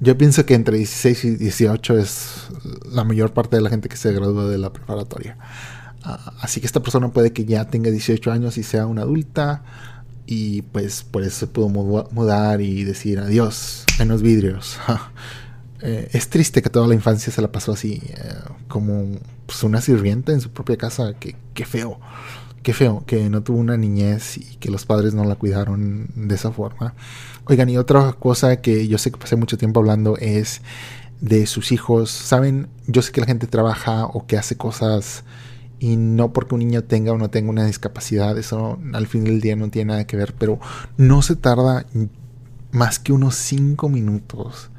yo 0.00 0.16
pienso 0.16 0.46
que 0.46 0.54
entre 0.54 0.78
16 0.78 1.24
y 1.24 1.36
18 1.36 1.98
es 1.98 2.48
la 2.90 3.04
mayor 3.04 3.32
parte 3.34 3.56
de 3.56 3.62
la 3.62 3.68
gente 3.68 3.88
que 3.90 3.96
se 3.96 4.12
gradúa 4.12 4.48
de 4.48 4.56
la 4.56 4.72
preparatoria. 4.72 5.36
Ah, 6.02 6.32
así 6.40 6.60
que 6.60 6.66
esta 6.66 6.80
persona 6.80 7.12
puede 7.12 7.34
que 7.34 7.44
ya 7.44 7.66
tenga 7.66 7.90
18 7.90 8.32
años 8.32 8.56
y 8.56 8.62
sea 8.62 8.86
una 8.86 9.02
adulta 9.02 9.62
y 10.24 10.62
pues 10.62 11.02
por 11.02 11.22
eso 11.22 11.40
se 11.40 11.46
pudo 11.46 11.68
mudar 11.68 12.62
y 12.62 12.84
decir 12.84 13.18
adiós 13.18 13.84
en 13.98 14.08
los 14.08 14.22
vidrios. 14.22 14.78
Eh, 15.82 16.10
es 16.12 16.28
triste 16.28 16.60
que 16.60 16.68
toda 16.68 16.86
la 16.86 16.94
infancia 16.94 17.32
se 17.32 17.40
la 17.40 17.50
pasó 17.50 17.72
así, 17.72 18.02
eh, 18.08 18.34
como 18.68 19.18
pues, 19.50 19.64
una 19.64 19.80
sirvienta 19.80 20.30
en 20.30 20.40
su 20.40 20.50
propia 20.50 20.76
casa. 20.76 21.12
Qué 21.18 21.64
feo, 21.66 21.98
qué 22.62 22.72
feo 22.72 23.02
que 23.04 23.28
no 23.28 23.42
tuvo 23.42 23.58
una 23.58 23.76
niñez 23.76 24.36
y 24.36 24.56
que 24.60 24.70
los 24.70 24.86
padres 24.86 25.12
no 25.12 25.24
la 25.24 25.34
cuidaron 25.34 26.06
de 26.14 26.36
esa 26.36 26.52
forma. 26.52 26.94
Oigan, 27.46 27.68
y 27.68 27.76
otra 27.76 28.12
cosa 28.12 28.60
que 28.60 28.86
yo 28.86 28.96
sé 28.96 29.10
que 29.10 29.18
pasé 29.18 29.34
mucho 29.34 29.58
tiempo 29.58 29.80
hablando 29.80 30.16
es 30.18 30.62
de 31.20 31.46
sus 31.46 31.72
hijos. 31.72 32.12
Saben, 32.12 32.68
yo 32.86 33.02
sé 33.02 33.10
que 33.10 33.20
la 33.20 33.26
gente 33.26 33.48
trabaja 33.48 34.06
o 34.06 34.24
que 34.28 34.38
hace 34.38 34.56
cosas 34.56 35.24
y 35.80 35.96
no 35.96 36.32
porque 36.32 36.54
un 36.54 36.60
niño 36.60 36.84
tenga 36.84 37.10
o 37.10 37.18
no 37.18 37.28
tenga 37.30 37.50
una 37.50 37.66
discapacidad, 37.66 38.38
eso 38.38 38.78
al 38.92 39.08
fin 39.08 39.24
del 39.24 39.40
día 39.40 39.56
no 39.56 39.68
tiene 39.68 39.88
nada 39.88 40.06
que 40.06 40.16
ver, 40.16 40.32
pero 40.38 40.60
no 40.96 41.22
se 41.22 41.34
tarda 41.34 41.86
más 42.70 43.00
que 43.00 43.12
unos 43.12 43.34
5 43.34 43.88
minutos. 43.88 44.70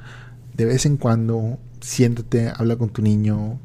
De 0.53 0.63
vez 0.63 0.85
en 0.85 0.95
cuando, 0.95 1.57
siéntate, 1.81 2.53
habla 2.55 2.77
con 2.77 2.89
tu 2.89 3.01
niño, 3.01 3.59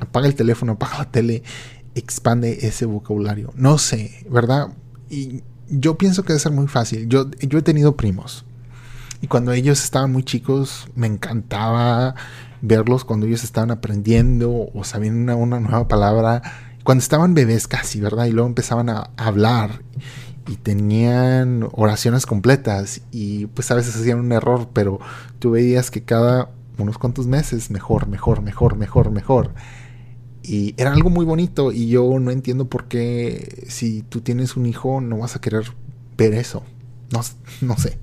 apaga 0.00 0.26
el 0.26 0.34
teléfono, 0.34 0.72
apaga 0.74 0.98
la 0.98 1.10
tele, 1.10 1.42
expande 1.94 2.66
ese 2.66 2.86
vocabulario. 2.86 3.52
No 3.56 3.78
sé, 3.78 4.26
¿verdad? 4.30 4.68
Y 5.10 5.42
yo 5.68 5.98
pienso 5.98 6.22
que 6.22 6.28
debe 6.28 6.40
ser 6.40 6.52
muy 6.52 6.66
fácil. 6.68 7.08
Yo, 7.08 7.30
yo 7.40 7.58
he 7.58 7.62
tenido 7.62 7.96
primos. 7.96 8.44
Y 9.20 9.26
cuando 9.26 9.52
ellos 9.52 9.82
estaban 9.82 10.12
muy 10.12 10.22
chicos, 10.22 10.88
me 10.94 11.06
encantaba 11.06 12.14
verlos 12.60 13.04
cuando 13.04 13.26
ellos 13.26 13.44
estaban 13.44 13.70
aprendiendo 13.70 14.68
o 14.72 14.84
sabiendo 14.84 15.36
una, 15.36 15.60
nueva 15.60 15.88
palabra, 15.88 16.42
cuando 16.84 17.02
estaban 17.02 17.34
bebés 17.34 17.66
casi, 17.66 18.00
¿verdad? 18.00 18.26
Y 18.26 18.32
luego 18.32 18.48
empezaban 18.48 18.88
a 18.88 19.10
hablar 19.16 19.82
y 20.46 20.56
tenían 20.56 21.68
oraciones 21.72 22.26
completas 22.26 23.02
y 23.10 23.46
pues 23.46 23.70
a 23.70 23.74
veces 23.74 23.96
hacían 23.96 24.20
un 24.20 24.32
error, 24.32 24.70
pero 24.72 24.98
tú 25.38 25.50
veías 25.52 25.90
que 25.90 26.02
cada 26.02 26.50
unos 26.78 26.96
cuantos 26.96 27.26
meses 27.26 27.70
mejor, 27.70 28.08
mejor, 28.08 28.40
mejor, 28.40 28.76
mejor, 28.76 29.10
mejor. 29.10 29.50
Y 30.48 30.74
era 30.78 30.94
algo 30.94 31.10
muy 31.10 31.26
bonito 31.26 31.72
y 31.72 31.88
yo 31.88 32.18
no 32.18 32.30
entiendo 32.30 32.68
por 32.68 32.88
qué 32.88 33.66
si 33.68 34.00
tú 34.00 34.22
tienes 34.22 34.56
un 34.56 34.64
hijo 34.64 35.02
no 35.02 35.18
vas 35.18 35.36
a 35.36 35.42
querer 35.42 35.70
ver 36.16 36.32
eso. 36.32 36.64
No, 37.12 37.20
no 37.60 37.76
sé. 37.76 37.98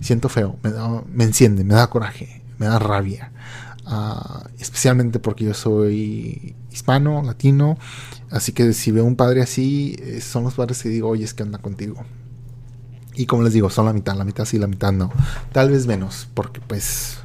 Siento 0.00 0.28
feo, 0.28 0.58
me, 0.64 0.72
me 1.12 1.24
enciende, 1.24 1.62
me 1.62 1.74
da 1.74 1.88
coraje, 1.88 2.42
me 2.58 2.66
da 2.66 2.80
rabia. 2.80 3.30
Ah, 3.86 4.48
especialmente 4.58 5.20
porque 5.20 5.44
yo 5.44 5.54
soy 5.54 6.56
hispano, 6.72 7.22
latino, 7.22 7.78
así 8.30 8.50
que 8.50 8.72
si 8.72 8.90
veo 8.90 9.04
un 9.04 9.14
padre 9.14 9.42
así, 9.42 9.94
eh, 10.00 10.20
son 10.20 10.42
los 10.42 10.54
padres 10.54 10.82
que 10.82 10.88
digo, 10.88 11.08
oye, 11.08 11.24
es 11.24 11.34
que 11.34 11.44
anda 11.44 11.58
contigo. 11.58 12.04
Y 13.14 13.26
como 13.26 13.44
les 13.44 13.52
digo, 13.52 13.70
son 13.70 13.86
la 13.86 13.92
mitad, 13.92 14.16
la 14.16 14.24
mitad 14.24 14.44
sí, 14.44 14.58
la 14.58 14.66
mitad 14.66 14.90
no. 14.90 15.12
Tal 15.52 15.70
vez 15.70 15.86
menos, 15.86 16.28
porque 16.34 16.60
pues, 16.60 17.18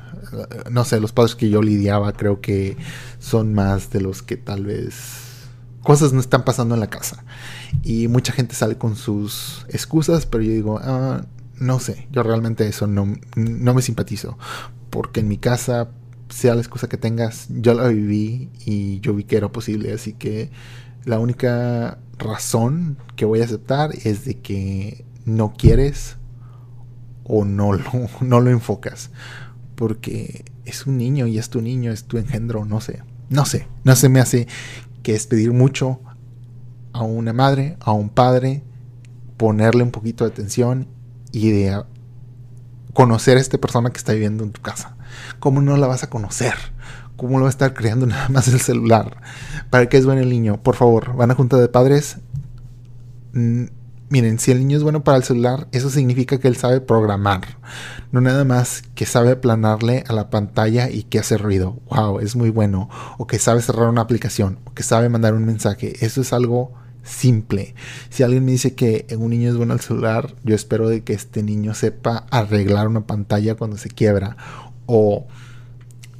no 0.70 0.86
sé, 0.86 1.00
los 1.00 1.12
padres 1.12 1.36
que 1.36 1.50
yo 1.50 1.62
lidiaba 1.62 2.14
creo 2.14 2.42
que 2.42 2.78
son 3.20 3.54
más 3.54 3.90
de 3.92 4.02
los 4.02 4.22
que 4.22 4.38
tal 4.38 4.66
vez 4.66 5.22
cosas 5.84 6.14
no 6.14 6.20
están 6.20 6.44
pasando 6.44 6.76
en 6.76 6.82
la 6.82 6.90
casa. 6.90 7.24
Y 7.84 8.08
mucha 8.08 8.34
gente 8.34 8.56
sale 8.56 8.78
con 8.78 8.96
sus 8.96 9.66
excusas, 9.70 10.26
pero 10.26 10.44
yo 10.44 10.52
digo, 10.52 10.80
ah, 10.82 11.26
no 11.58 11.80
sé, 11.80 12.08
yo 12.12 12.24
realmente 12.24 12.68
eso 12.68 12.88
no, 12.88 13.16
no 13.36 13.74
me 13.74 13.82
simpatizo. 13.82 14.38
Porque 14.90 15.22
en 15.22 15.28
mi 15.28 15.38
casa 15.38 15.90
sea 16.30 16.56
la 16.56 16.62
excusa 16.62 16.88
que 16.88 16.98
tengas, 16.98 17.48
yo 17.50 17.74
la 17.74 17.88
viví 17.88 18.50
y 18.66 19.00
yo 19.02 19.14
vi 19.14 19.24
que 19.24 19.38
era 19.38 19.52
posible, 19.52 19.94
así 19.94 20.14
que 20.14 20.50
la 21.04 21.20
única 21.20 22.00
razón 22.18 22.98
que 23.16 23.26
voy 23.26 23.42
a 23.42 23.46
aceptar 23.46 23.92
es 24.04 24.26
de 24.26 24.40
que 24.40 25.06
no 25.26 25.54
quieres 25.54 26.18
o 27.24 27.46
no 27.46 27.74
lo, 27.74 27.84
no 28.22 28.40
lo 28.40 28.50
enfocas, 28.50 29.12
porque 29.82 30.46
es 30.64 30.86
un 30.86 31.00
niño 31.00 31.26
y 31.26 31.40
es 31.40 31.50
tu 31.50 31.60
niño, 31.60 31.92
es 31.92 32.04
tu 32.04 32.20
engendro, 32.20 32.66
no 32.66 32.82
sé, 32.82 33.02
no 33.30 33.46
sé, 33.46 33.68
no 33.84 33.96
se 33.96 34.10
me 34.10 34.20
hace 34.20 34.48
que 35.02 35.16
es 35.16 35.26
pedir 35.26 35.54
mucho 35.54 36.00
a 36.94 37.02
una 37.02 37.34
madre, 37.34 37.78
a 37.80 37.92
un 37.92 38.10
padre, 38.10 38.62
ponerle 39.38 39.82
un 39.82 39.90
poquito 39.90 40.24
de 40.24 40.30
atención 40.30 40.88
y 41.32 41.50
de 41.50 41.82
conocer 42.94 43.40
a 43.40 43.42
esta 43.42 43.58
persona 43.58 43.90
que 43.90 43.98
está 43.98 44.14
viviendo 44.14 44.44
en 44.44 44.52
tu 44.52 44.62
casa. 44.62 44.98
¿Cómo 45.40 45.62
no 45.62 45.76
la 45.78 45.88
vas 45.88 46.04
a 46.04 46.12
conocer? 46.12 46.54
¿Cómo 47.16 47.40
lo 47.40 47.46
va 47.46 47.50
a 47.50 47.50
estar 47.50 47.74
creando 47.74 48.06
nada 48.06 48.30
más 48.30 48.50
el 48.50 48.62
celular? 48.62 49.18
¿Para 49.72 49.90
qué 49.90 49.98
es 49.98 50.06
bueno 50.06 50.22
el 50.22 50.30
niño? 50.30 50.62
Por 50.62 50.76
favor, 50.76 51.16
van 51.16 51.32
a 51.32 51.34
junta 51.34 51.58
de 51.58 51.70
padres. 51.70 52.18
Miren, 54.12 54.40
si 54.40 54.52
el 54.52 54.60
niño 54.60 54.78
es 54.78 54.84
bueno 54.84 55.04
para 55.04 55.18
el 55.18 55.24
celular, 55.24 55.68
eso 55.72 55.90
significa 55.90 56.38
que 56.38 56.50
él 56.50 56.58
sabe 56.58 56.82
programar. 56.82 57.58
No 58.12 58.20
nada 58.20 58.44
más 58.44 58.84
que 58.94 59.06
sabe 59.06 59.32
aplanarle 59.32 60.04
a 60.06 60.14
la 60.14 60.30
pantalla 60.30 60.90
y 60.90 61.04
que 61.04 61.20
hace 61.20 61.38
ruido. 61.38 61.80
Wow, 61.90 62.20
es 62.20 62.36
muy 62.36 62.50
bueno. 62.50 62.90
O 63.18 63.26
que 63.26 63.40
sabe 63.40 63.62
cerrar 63.62 63.88
una 63.88 64.02
aplicación. 64.02 64.60
O 64.66 64.74
que 64.74 64.84
sabe 64.84 65.08
mandar 65.08 65.34
un 65.34 65.46
mensaje. 65.46 66.06
Eso 66.06 66.22
es 66.22 66.34
algo 66.34 66.74
simple. 67.04 67.74
Si 68.10 68.22
alguien 68.22 68.44
me 68.44 68.52
dice 68.52 68.76
que 68.76 69.08
un 69.18 69.30
niño 69.30 69.50
es 69.50 69.56
bueno 69.56 69.74
al 69.74 69.80
celular, 69.80 70.36
yo 70.44 70.56
espero 70.56 70.90
de 70.90 71.04
que 71.04 71.14
este 71.14 71.42
niño 71.42 71.74
sepa 71.74 72.26
arreglar 72.32 72.90
una 72.90 73.08
pantalla 73.08 73.56
cuando 73.56 73.78
se 73.78 73.90
quiebra. 73.90 74.36
O 74.88 75.26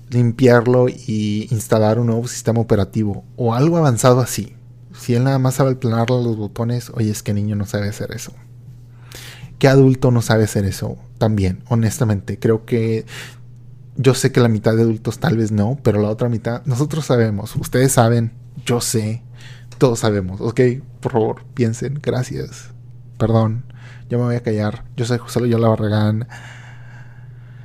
limpiarlo 0.10 0.88
y 0.88 1.48
instalar 1.52 2.00
un 2.00 2.08
nuevo 2.08 2.26
sistema 2.30 2.62
operativo. 2.62 3.26
O 3.36 3.54
algo 3.54 3.76
avanzado 3.76 4.22
así. 4.22 4.56
Si 5.02 5.16
él 5.16 5.24
nada 5.24 5.40
más 5.40 5.56
sabe 5.56 5.72
aplanarle 5.72 6.24
los 6.24 6.38
botones, 6.38 6.92
oye, 6.94 7.10
es 7.10 7.24
que 7.24 7.34
niño 7.34 7.56
no 7.56 7.66
sabe 7.66 7.90
hacer 7.90 8.12
eso. 8.12 8.34
¿Qué 9.58 9.68
adulto 9.68 10.12
no 10.12 10.22
sabe 10.22 10.44
hacer 10.44 10.64
eso? 10.64 10.96
También, 11.18 11.64
honestamente, 11.70 12.38
creo 12.38 12.66
que 12.66 13.08
yo 13.98 14.14
sé 14.14 14.32
que 14.32 14.42
la 14.42 14.48
mitad 14.48 14.76
de 14.76 14.84
adultos 14.84 15.18
tal 15.18 15.38
vez 15.38 15.52
no, 15.52 15.80
pero 15.82 16.00
la 16.04 16.10
otra 16.10 16.30
mitad, 16.30 16.64
nosotros 16.66 17.04
sabemos, 17.04 17.56
ustedes 17.56 17.94
saben, 17.94 18.34
yo 18.64 18.80
sé, 18.80 19.24
todos 19.80 19.98
sabemos, 19.98 20.40
ok, 20.40 20.62
por 21.00 21.14
favor, 21.14 21.46
piensen, 21.56 22.00
gracias, 22.00 22.70
perdón, 23.18 23.66
yo 24.08 24.20
me 24.20 24.26
voy 24.26 24.36
a 24.36 24.44
callar, 24.44 24.86
yo 24.96 25.06
soy 25.06 25.18
José 25.18 25.40
Loyola 25.40 25.70
Barragán, 25.70 26.28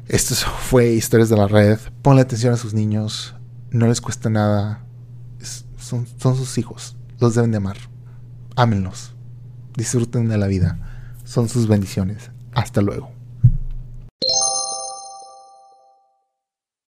esto 0.09 0.35
fue 0.35 0.89
Historias 0.89 1.29
de 1.29 1.37
la 1.37 1.49
Red, 1.49 1.81
ponle 2.01 2.23
atención 2.23 2.55
a 2.55 2.57
sus 2.57 2.73
niños, 2.73 3.35
no 3.71 3.89
les 3.89 4.01
cuesta 4.01 4.31
nada, 4.31 4.87
son 5.77 6.07
sus 6.35 6.57
hijos, 6.57 6.97
los 7.21 7.35
deben 7.35 7.51
de 7.51 7.57
amar, 7.59 7.77
ámenlos, 8.57 9.15
disfruten 9.77 10.29
de 10.29 10.39
la 10.39 10.47
vida 10.47 10.79
son 11.27 11.49
sus 11.49 11.67
bendiciones. 11.67 12.31
Hasta 12.55 12.81
luego. 12.81 13.16